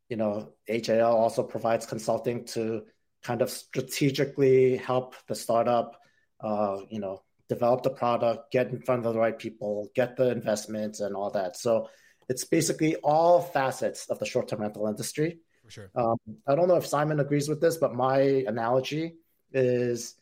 [0.08, 2.84] you know AJL also provides consulting to
[3.22, 6.00] kind of strategically help the startup
[6.40, 10.30] uh, you know develop the product, get in front of the right people, get the
[10.30, 11.56] investments and all that.
[11.56, 11.90] So
[12.28, 15.40] it's basically all facets of the short-term rental industry.
[15.64, 15.90] For sure.
[15.96, 19.16] Um, I don't know if Simon agrees with this, but my analogy
[19.52, 20.14] is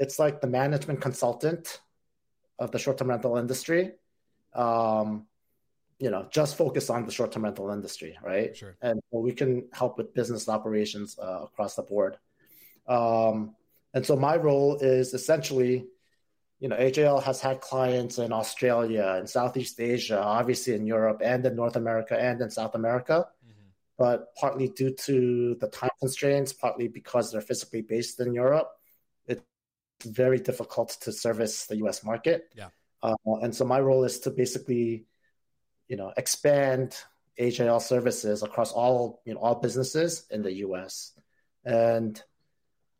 [0.00, 1.80] it's like the management consultant
[2.58, 3.92] of the short-term rental industry.
[4.54, 5.26] Um,
[6.00, 8.56] you know, just focus on the short-term rental industry, right?
[8.56, 8.76] Sure.
[8.82, 12.18] And we can help with business operations uh, across the board.
[12.88, 13.54] Um,
[13.94, 15.86] and so my role is essentially
[16.62, 21.44] you know, AJL has had clients in Australia and Southeast Asia, obviously in Europe and
[21.44, 23.26] in North America and in South America.
[23.44, 23.66] Mm-hmm.
[23.98, 28.70] But partly due to the time constraints, partly because they're physically based in Europe,
[29.26, 29.42] it's
[30.04, 32.54] very difficult to service the US market.
[32.56, 32.68] Yeah.
[33.02, 35.06] Uh, and so my role is to basically,
[35.88, 36.94] you know, expand
[37.40, 41.10] AJL services across all, you know, all businesses in the US.
[41.64, 42.22] And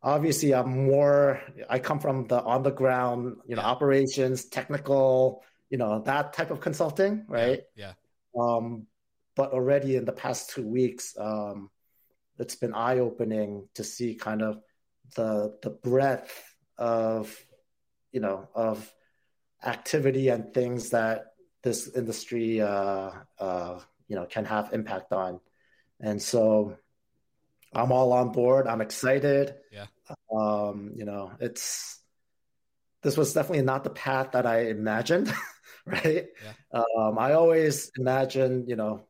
[0.03, 3.67] obviously i'm more i come from the on the ground you know yeah.
[3.67, 7.93] operations technical you know that type of consulting right yeah,
[8.35, 8.43] yeah.
[8.43, 8.85] um
[9.35, 11.69] but already in the past two weeks um
[12.37, 14.59] it's been eye-opening to see kind of
[15.15, 17.33] the the breadth of
[18.11, 18.91] you know of
[19.63, 21.27] activity and things that
[21.63, 25.39] this industry uh uh you know can have impact on
[26.01, 26.75] and so
[27.75, 28.67] I'm all on board.
[28.67, 29.55] I'm excited.
[29.71, 29.85] Yeah.
[30.33, 31.99] Um, you know, it's
[33.01, 35.31] this was definitely not the path that I imagined,
[35.85, 36.27] right?
[36.71, 36.81] Yeah.
[36.97, 39.05] Um, I always imagine, you know,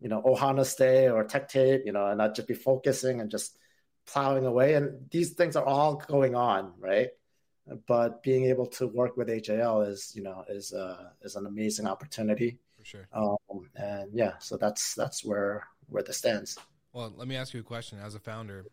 [0.00, 3.30] you know, Ohana Stay or Tech Tape, you know, and I'd just be focusing and
[3.30, 3.56] just
[4.06, 4.74] plowing away.
[4.74, 7.08] And these things are all going on, right?
[7.86, 11.86] But being able to work with AJL is, you know, is uh, is an amazing
[11.86, 12.58] opportunity.
[12.78, 13.08] For sure.
[13.12, 16.58] Um, and yeah, so that's that's where where this stands.
[16.98, 18.00] Well, let me ask you a question.
[18.04, 18.64] As a founder,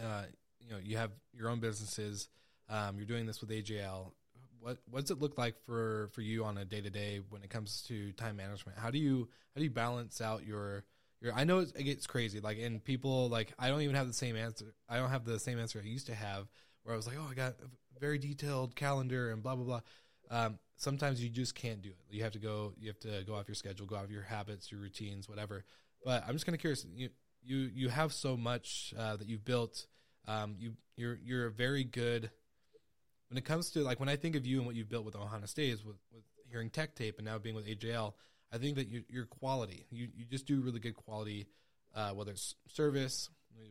[0.00, 0.22] uh,
[0.60, 2.28] you know, you have your own businesses.
[2.70, 4.12] Um, you're doing this with AJL.
[4.60, 7.42] What what does it look like for for you on a day to day when
[7.42, 8.78] it comes to time management?
[8.78, 10.84] How do you how do you balance out your
[11.20, 11.32] your?
[11.32, 12.38] I know it gets crazy.
[12.38, 14.76] Like, and people like I don't even have the same answer.
[14.88, 16.46] I don't have the same answer I used to have,
[16.84, 19.80] where I was like, oh, I got a very detailed calendar and blah blah blah.
[20.30, 21.96] Um, sometimes you just can't do it.
[22.10, 22.72] You have to go.
[22.78, 25.64] You have to go off your schedule, go off your habits, your routines, whatever.
[26.04, 26.86] But I'm just kind of curious.
[26.94, 27.10] You
[27.42, 29.86] you you have so much uh, that you've built.
[30.26, 32.30] Um, you you're you're a very good
[33.28, 35.14] when it comes to like when I think of you and what you've built with
[35.14, 38.14] Ohana Stays with with hearing tech tape and now being with AJL.
[38.52, 39.86] I think that your your quality.
[39.90, 41.46] You you just do really good quality,
[41.94, 43.28] uh, whether it's service,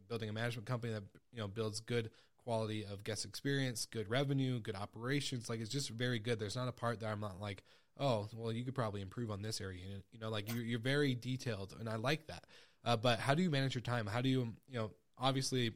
[0.08, 2.10] building a management company that you know builds good
[2.46, 5.50] quality of guest experience, good revenue, good operations.
[5.50, 6.40] Like it's just very good.
[6.40, 7.64] There's not a part that I'm not like,
[8.00, 9.82] oh, well, you could probably improve on this area.
[10.12, 12.46] You know, like you're, you're very detailed, and I like that.
[12.86, 14.06] Uh, but how do you manage your time?
[14.06, 15.72] How do you, you know, obviously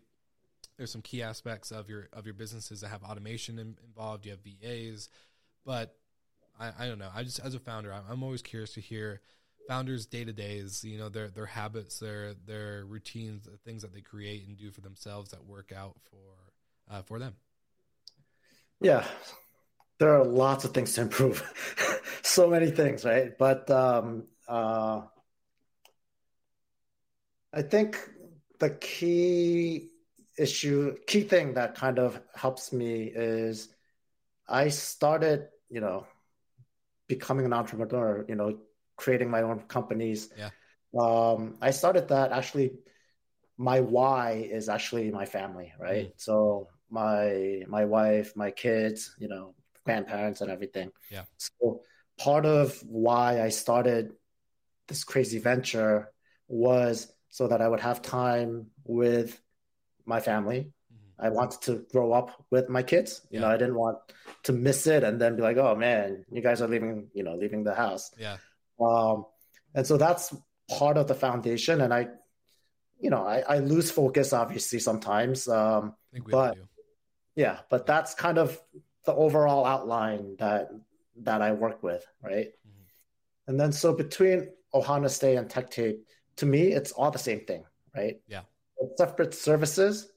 [0.77, 4.25] there's some key aspects of your of your businesses that have automation in, involved.
[4.25, 5.09] You have VAs,
[5.65, 5.95] but
[6.59, 7.09] I, I don't know.
[7.13, 9.21] I just as a founder, I'm, I'm always curious to hear
[9.67, 10.83] founders' day to days.
[10.83, 14.69] You know, their their habits, their their routines, the things that they create and do
[14.71, 16.48] for themselves that work out for
[16.89, 17.35] uh, for them.
[18.81, 19.05] Yeah,
[19.99, 21.43] there are lots of things to improve.
[22.21, 23.37] so many things, right?
[23.37, 25.01] But um, uh,
[27.53, 27.97] I think
[28.59, 29.89] the key
[30.37, 33.69] issue, key thing that kind of helps me is
[34.47, 36.07] I started, you know,
[37.07, 38.59] becoming an entrepreneur, you know,
[38.95, 40.29] creating my own companies.
[40.37, 40.49] Yeah.
[40.97, 42.79] Um, I started that actually.
[43.57, 46.07] My why is actually my family, right?
[46.07, 46.13] Mm.
[46.15, 49.53] So my my wife, my kids, you know,
[49.85, 50.91] grandparents and everything.
[51.09, 51.23] Yeah.
[51.37, 51.81] So
[52.17, 54.13] part of why I started
[54.87, 56.11] this crazy venture
[56.47, 59.39] was so that I would have time with
[60.05, 60.71] my family.
[60.91, 61.25] Mm-hmm.
[61.25, 63.21] I wanted to grow up with my kids.
[63.29, 63.45] You yeah.
[63.45, 63.97] know, I didn't want
[64.43, 67.35] to miss it and then be like, "Oh man, you guys are leaving, you know,
[67.35, 68.37] leaving the house." Yeah.
[68.79, 69.25] Um,
[69.75, 70.35] and so that's
[70.69, 71.81] part of the foundation.
[71.81, 72.07] And I,
[72.99, 75.47] you know, I, I lose focus obviously sometimes.
[75.47, 75.95] Um,
[76.29, 76.57] but
[77.39, 78.59] yeah, but that's kind of
[79.05, 80.71] the overall outline that
[81.21, 82.47] that I work with, right?
[82.47, 82.83] Mm-hmm.
[83.47, 87.45] And then so between Ohana Stay and Tech Tape, to me, it's all the same
[87.45, 87.63] thing,
[87.95, 88.19] right?
[88.27, 88.41] Yeah.
[88.79, 90.11] It's separate services,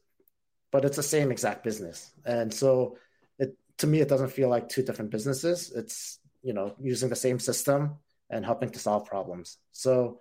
[0.73, 2.11] but it's the same exact business.
[2.25, 2.99] And so
[3.39, 5.71] it to me, it doesn't feel like two different businesses.
[5.71, 7.99] It's, you know, using the same system
[8.31, 9.59] and helping to solve problems.
[9.71, 10.19] So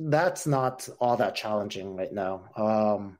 [0.00, 2.34] that's not all that challenging right now.
[2.56, 3.18] Um,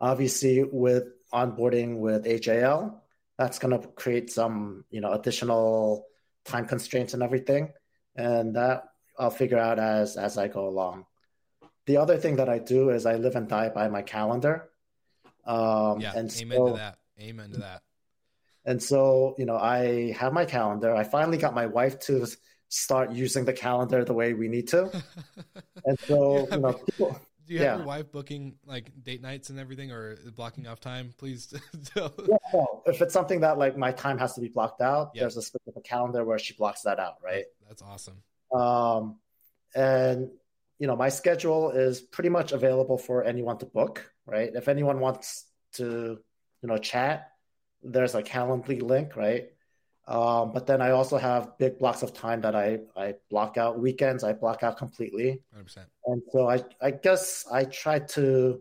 [0.00, 3.00] obviously, with onboarding with AJL,
[3.38, 6.06] that's going to create some you know additional
[6.44, 7.72] time constraints and everything,
[8.14, 8.84] and that
[9.18, 11.06] I'll figure out as as I go along.
[11.86, 14.70] The other thing that I do is I live and die by my calendar.
[15.44, 16.98] Um, yeah, and amen so, to that.
[17.20, 17.82] Amen to that.
[18.66, 20.94] And so, you know, I have my calendar.
[20.94, 22.26] I finally got my wife to
[22.68, 24.90] start using the calendar the way we need to.
[25.84, 27.76] and so, you know, people, do you have yeah.
[27.76, 31.14] your wife booking like date nights and everything or blocking off time?
[31.16, 31.54] Please.
[31.96, 32.08] yeah,
[32.52, 35.22] well, if it's something that like my time has to be blocked out, yep.
[35.22, 37.44] there's a specific calendar where she blocks that out, right?
[37.68, 38.22] That's awesome.
[38.52, 39.16] Um,
[39.74, 40.30] and
[40.78, 44.50] you know, my schedule is pretty much available for anyone to book, right?
[44.54, 46.18] If anyone wants to,
[46.62, 47.30] you know, chat,
[47.82, 49.50] there's a Calendly link, right?
[50.08, 53.80] Um, but then I also have big blocks of time that I, I block out.
[53.80, 55.42] Weekends I block out completely.
[55.56, 55.78] 100%.
[56.06, 58.60] And so I, I guess I try to,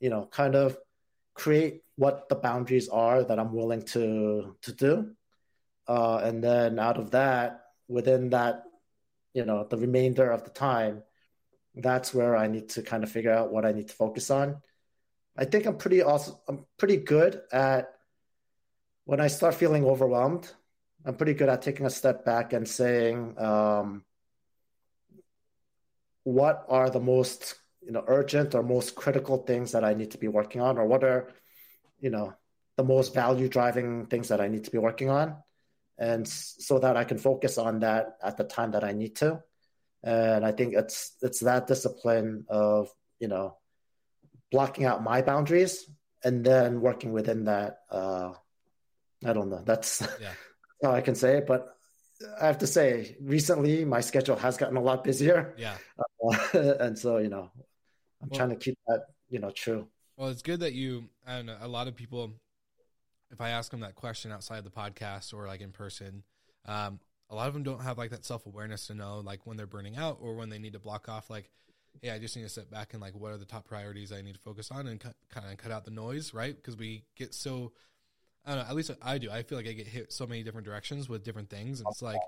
[0.00, 0.76] you know, kind of
[1.34, 5.10] create what the boundaries are that I'm willing to to do.
[5.86, 8.64] Uh, and then out of that, within that,
[9.34, 11.02] you know, the remainder of the time,
[11.74, 14.60] that's where I need to kind of figure out what I need to focus on.
[15.36, 17.94] I think I'm pretty also I'm pretty good at
[19.08, 20.52] when I start feeling overwhelmed,
[21.02, 24.04] I'm pretty good at taking a step back and saying, um,
[26.24, 30.18] what are the most you know urgent or most critical things that I need to
[30.18, 31.32] be working on, or what are
[31.98, 32.34] you know
[32.76, 35.36] the most value driving things that I need to be working on,
[35.96, 39.42] and so that I can focus on that at the time that I need to.
[40.02, 43.56] And I think it's it's that discipline of you know
[44.50, 45.88] blocking out my boundaries
[46.22, 47.78] and then working within that.
[47.90, 48.34] Uh,
[49.24, 49.62] I don't know.
[49.64, 50.32] That's yeah.
[50.82, 51.46] how I can say it.
[51.46, 51.76] But
[52.40, 55.54] I have to say, recently my schedule has gotten a lot busier.
[55.56, 55.76] Yeah.
[56.20, 57.48] Uh, and so, you know,
[58.20, 59.86] I'm well, trying to keep that, you know, true.
[60.16, 62.32] Well, it's good that you, I don't know, a lot of people,
[63.30, 66.24] if I ask them that question outside the podcast or like in person,
[66.66, 66.98] um,
[67.30, 69.66] a lot of them don't have like that self awareness to know like when they're
[69.66, 71.50] burning out or when they need to block off like,
[72.02, 74.22] hey, I just need to sit back and like what are the top priorities I
[74.22, 76.56] need to focus on and cut, kind of cut out the noise, right?
[76.56, 77.72] Because we get so
[78.48, 78.70] I don't know.
[78.70, 79.30] At least I do.
[79.30, 82.00] I feel like I get hit so many different directions with different things, and it's
[82.00, 82.20] like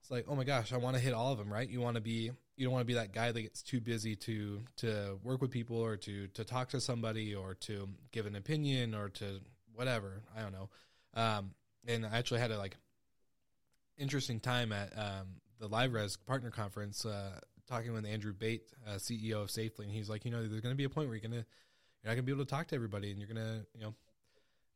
[0.00, 1.52] it's like oh my gosh, I want to hit all of them.
[1.52, 1.68] Right?
[1.68, 4.14] You want to be you don't want to be that guy that gets too busy
[4.14, 8.36] to to work with people or to to talk to somebody or to give an
[8.36, 9.40] opinion or to
[9.74, 10.22] whatever.
[10.36, 10.68] I don't know.
[11.14, 11.50] Um,
[11.84, 12.76] and I actually had a like
[13.98, 19.42] interesting time at um, the LiveRez partner conference uh, talking with Andrew Bate, uh, CEO
[19.42, 21.28] of Safely, and he's like, you know, there's going to be a point where you're
[21.28, 21.44] gonna
[22.02, 23.94] you're not gonna be able to talk to everybody, and you're gonna you know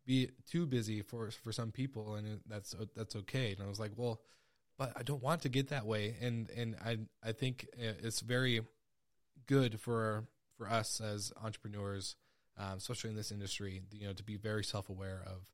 [0.07, 3.53] be too busy for for some people, and that's that's okay.
[3.53, 4.21] And I was like, well,
[4.79, 8.61] but I don't want to get that way, and and I I think it's very
[9.47, 10.25] good for
[10.57, 12.17] for us as entrepreneurs,
[12.59, 15.47] um, especially in this industry, you know, to be very self aware of.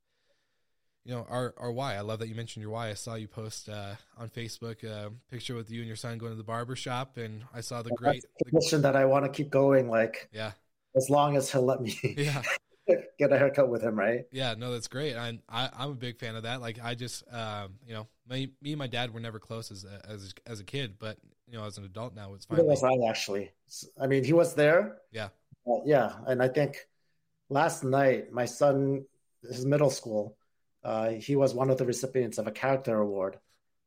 [1.05, 1.95] You know our our why.
[1.95, 2.91] I love that you mentioned your why.
[2.91, 6.33] I saw you post uh, on Facebook a picture with you and your son going
[6.33, 9.51] to the barber shop, and I saw the great mission that I want to keep
[9.51, 9.89] going.
[9.89, 10.53] Like, yeah,
[10.95, 11.99] as long as he'll let me.
[12.03, 12.43] Yeah,
[13.18, 14.24] get a haircut with him, right?
[14.32, 15.16] Yeah, no, that's great.
[15.16, 16.61] I, I I'm a big fan of that.
[16.61, 19.84] Like I just um, you know, my, me and my dad were never close as
[19.84, 22.64] a, as as a kid, but you know, as an adult now, it's fine.
[22.64, 23.51] was I actually.
[24.01, 24.99] I mean, he was there.
[25.12, 25.28] Yeah.
[25.66, 26.76] Uh, yeah, and I think
[27.49, 29.05] last night my son,
[29.43, 30.36] his middle school,
[30.84, 33.38] uh, he was one of the recipients of a character award,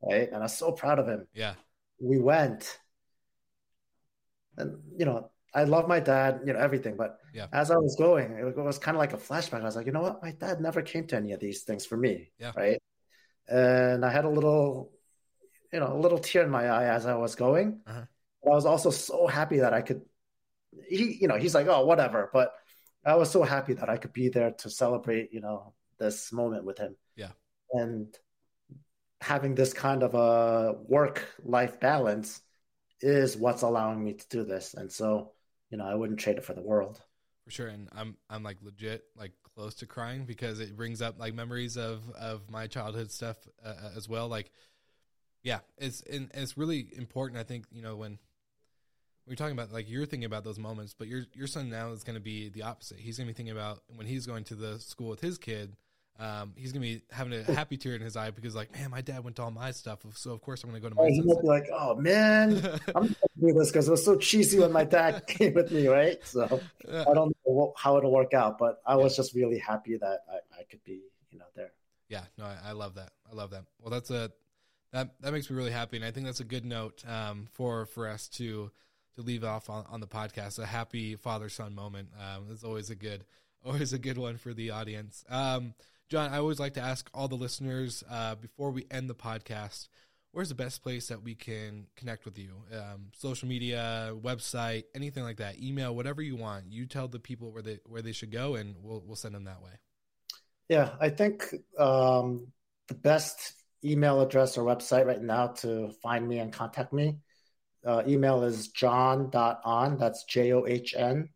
[0.01, 0.27] right?
[0.27, 1.27] And I was so proud of him.
[1.33, 1.53] Yeah.
[1.99, 2.79] We went,
[4.57, 6.95] and you know, I love my dad, you know, everything.
[6.97, 7.47] But yeah.
[7.53, 9.61] as I was going, it was kind of like a flashback.
[9.61, 10.23] I was like, you know what?
[10.23, 12.31] My dad never came to any of these things for me.
[12.39, 12.51] Yeah.
[12.55, 12.81] Right.
[13.47, 14.91] And I had a little,
[15.71, 17.81] you know, a little tear in my eye as I was going.
[17.85, 18.05] Uh-huh.
[18.43, 20.01] But I was also so happy that I could,
[20.87, 22.29] he, you know, he's like, oh, whatever.
[22.33, 22.53] But
[23.05, 26.65] I was so happy that I could be there to celebrate, you know, this moment
[26.65, 26.95] with him.
[27.15, 27.31] Yeah.
[27.71, 28.07] And
[29.21, 32.41] having this kind of a work life balance
[33.01, 34.73] is what's allowing me to do this.
[34.73, 35.32] And so,
[35.73, 37.01] you know, I wouldn't trade it for the world.
[37.45, 41.19] For sure, and I'm I'm like legit like close to crying because it brings up
[41.19, 44.27] like memories of of my childhood stuff uh, uh as well.
[44.27, 44.51] Like,
[45.41, 47.39] yeah, it's and it's really important.
[47.39, 48.19] I think you know when
[49.27, 52.03] we're talking about like you're thinking about those moments, but your your son now is
[52.03, 52.99] going to be the opposite.
[52.99, 55.75] He's going to be thinking about when he's going to the school with his kid
[56.19, 59.01] um, he's gonna be having a happy tear in his eye because, like, man, my
[59.01, 61.07] dad went to all my stuff, so of course I'm gonna go to my.
[61.07, 63.15] He might be like, "Oh man, I'm
[63.51, 67.05] this because it was so cheesy when my dad came with me, right?" So yeah.
[67.09, 70.59] I don't know how it'll work out, but I was just really happy that I,
[70.59, 71.71] I could be, you know, there.
[72.09, 73.11] Yeah, no, I, I, love that.
[73.29, 73.65] I love that.
[73.79, 74.31] Well, that's a
[74.91, 77.85] That that makes me really happy, and I think that's a good note um, for
[77.85, 78.71] for us to
[79.15, 80.59] to leave off on, on the podcast.
[80.59, 83.25] A happy father son moment um, is always a good
[83.65, 85.23] always a good one for the audience.
[85.29, 85.73] Um,
[86.09, 89.87] John, I always like to ask all the listeners uh, before we end the podcast,
[90.33, 92.51] where's the best place that we can connect with you?
[92.73, 96.65] Um, social media, website, anything like that, email, whatever you want.
[96.69, 99.45] You tell the people where they where they should go, and we'll we'll send them
[99.45, 99.71] that way.
[100.67, 102.47] Yeah, I think um,
[102.87, 103.53] the best
[103.85, 107.19] email address or website right now to find me and contact me.
[107.85, 111.29] Uh, email is john.an, that's J O H N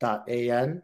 [0.00, 0.82] dot A N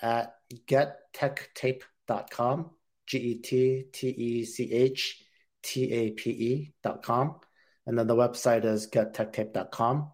[0.00, 0.34] at
[0.68, 2.70] gettechtape.com,
[3.06, 5.25] G E T T E C H
[5.66, 7.40] T A P E.com.
[7.86, 10.10] And then the website is gettechtape.com.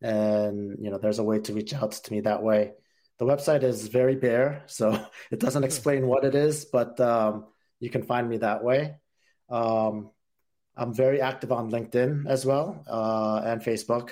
[0.00, 2.72] And, you know, there's a way to reach out to me that way.
[3.18, 7.46] The website is very bare, so it doesn't explain what it is, but um,
[7.78, 8.96] you can find me that way.
[9.48, 10.10] Um,
[10.76, 14.10] I'm very active on LinkedIn as well uh, and Facebook.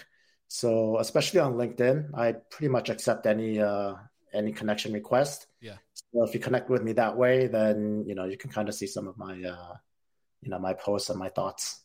[0.49, 3.95] So especially on LinkedIn, I pretty much accept any uh,
[4.33, 5.47] any connection request.
[5.61, 5.77] Yeah.
[5.95, 8.75] So if you connect with me that way, then you know you can kind of
[8.75, 9.75] see some of my uh,
[10.43, 11.81] you know my posts and my thoughts.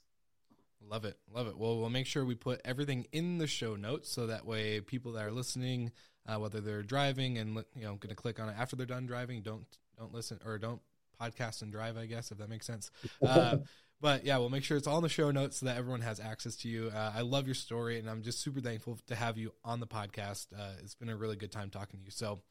[0.88, 1.58] Love it, love it.
[1.58, 5.14] Well, we'll make sure we put everything in the show notes so that way people
[5.14, 5.92] that are listening,
[6.28, 9.06] uh, whether they're driving and you know going to click on it after they're done
[9.06, 9.66] driving, don't
[9.98, 10.82] don't listen or don't
[11.20, 12.92] podcast and drive, I guess, if that makes sense.
[13.26, 13.58] Uh,
[14.02, 16.20] but yeah, we'll make sure it's all in the show notes so that everyone has
[16.20, 16.92] access to you.
[16.94, 19.88] Uh, I love your story, and I'm just super thankful to have you on the
[19.88, 20.48] podcast.
[20.56, 22.12] Uh, it's been a really good time talking to you.
[22.12, 22.42] So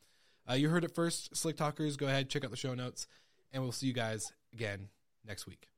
[0.50, 1.96] uh, you heard it first, Slick Talkers.
[1.96, 3.06] Go ahead, check out the show notes,
[3.52, 4.88] and we'll see you guys again
[5.24, 5.68] next week.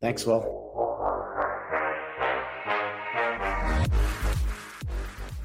[0.00, 0.54] Thanks, Will.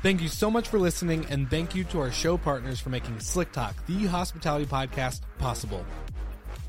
[0.04, 3.20] Thank you so much for listening, and thank you to our show partners for making
[3.22, 5.86] Slick Talk, the hospitality podcast, possible.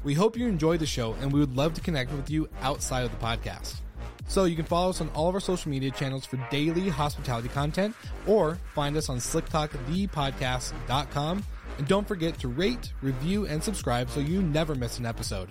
[0.04, 3.04] We hope you enjoyed the show, and we would love to connect with you outside
[3.04, 3.80] of the podcast.
[4.28, 7.48] So you can follow us on all of our social media channels for daily hospitality
[7.48, 11.44] content, or find us on slicktalkthepodcast.com.
[11.76, 15.50] And don't forget to rate, review, and subscribe so you never miss an episode.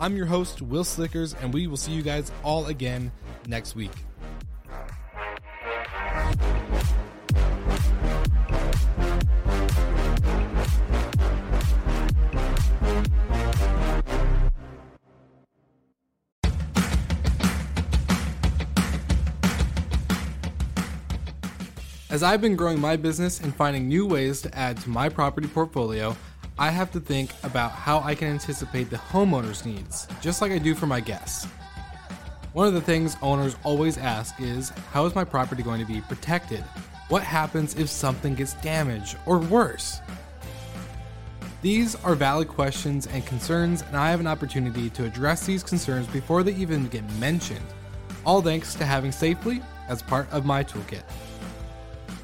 [0.00, 3.12] I'm your host, Will Slickers, and we will see you guys all again
[3.46, 3.92] next week.
[22.10, 25.48] As I've been growing my business and finding new ways to add to my property
[25.48, 26.16] portfolio,
[26.56, 30.58] I have to think about how I can anticipate the homeowner's needs, just like I
[30.58, 31.46] do for my guests.
[32.52, 36.00] One of the things owners always ask is how is my property going to be
[36.02, 36.60] protected?
[37.08, 40.00] What happens if something gets damaged or worse?
[41.60, 46.06] These are valid questions and concerns, and I have an opportunity to address these concerns
[46.06, 47.66] before they even get mentioned,
[48.24, 51.02] all thanks to having Safely as part of my toolkit.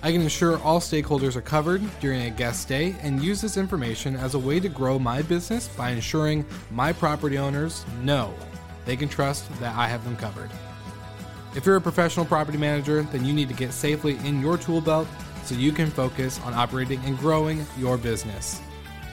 [0.02, 4.16] I can ensure all stakeholders are covered during a guest stay and use this information
[4.16, 8.32] as a way to grow my business by ensuring my property owners know
[8.86, 10.50] they can trust that I have them covered.
[11.54, 14.80] If you're a professional property manager, then you need to get safely in your tool
[14.80, 15.06] belt
[15.44, 18.60] so you can focus on operating and growing your business.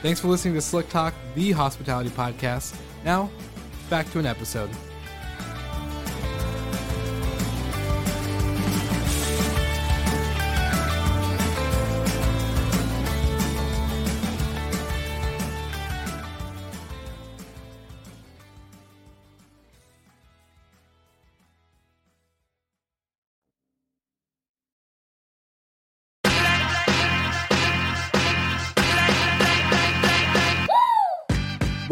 [0.01, 2.79] Thanks for listening to Slick Talk, the hospitality podcast.
[3.03, 3.29] Now,
[3.89, 4.69] back to an episode.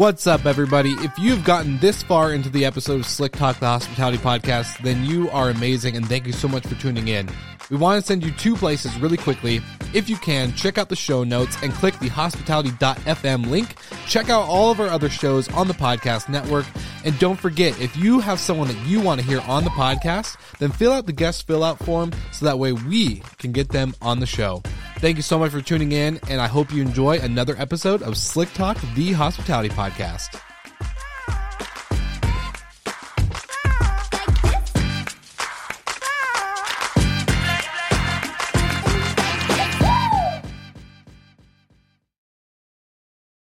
[0.06, 0.92] What's up, everybody?
[1.00, 5.04] If you've gotten this far into the episode of Slick Talk, the Hospitality Podcast, then
[5.04, 7.28] you are amazing, and thank you so much for tuning in.
[7.72, 9.60] We want to send you two places really quickly.
[9.92, 13.74] If you can, check out the show notes and click the hospitality.fm link.
[14.06, 16.66] Check out all of our other shows on the podcast network.
[17.06, 20.36] And don't forget, if you have someone that you want to hear on the podcast,
[20.58, 23.94] then fill out the guest fill out form so that way we can get them
[24.02, 24.60] on the show.
[24.98, 28.16] Thank you so much for tuning in, and I hope you enjoy another episode of
[28.16, 30.40] Slick Talk, the hospitality podcast.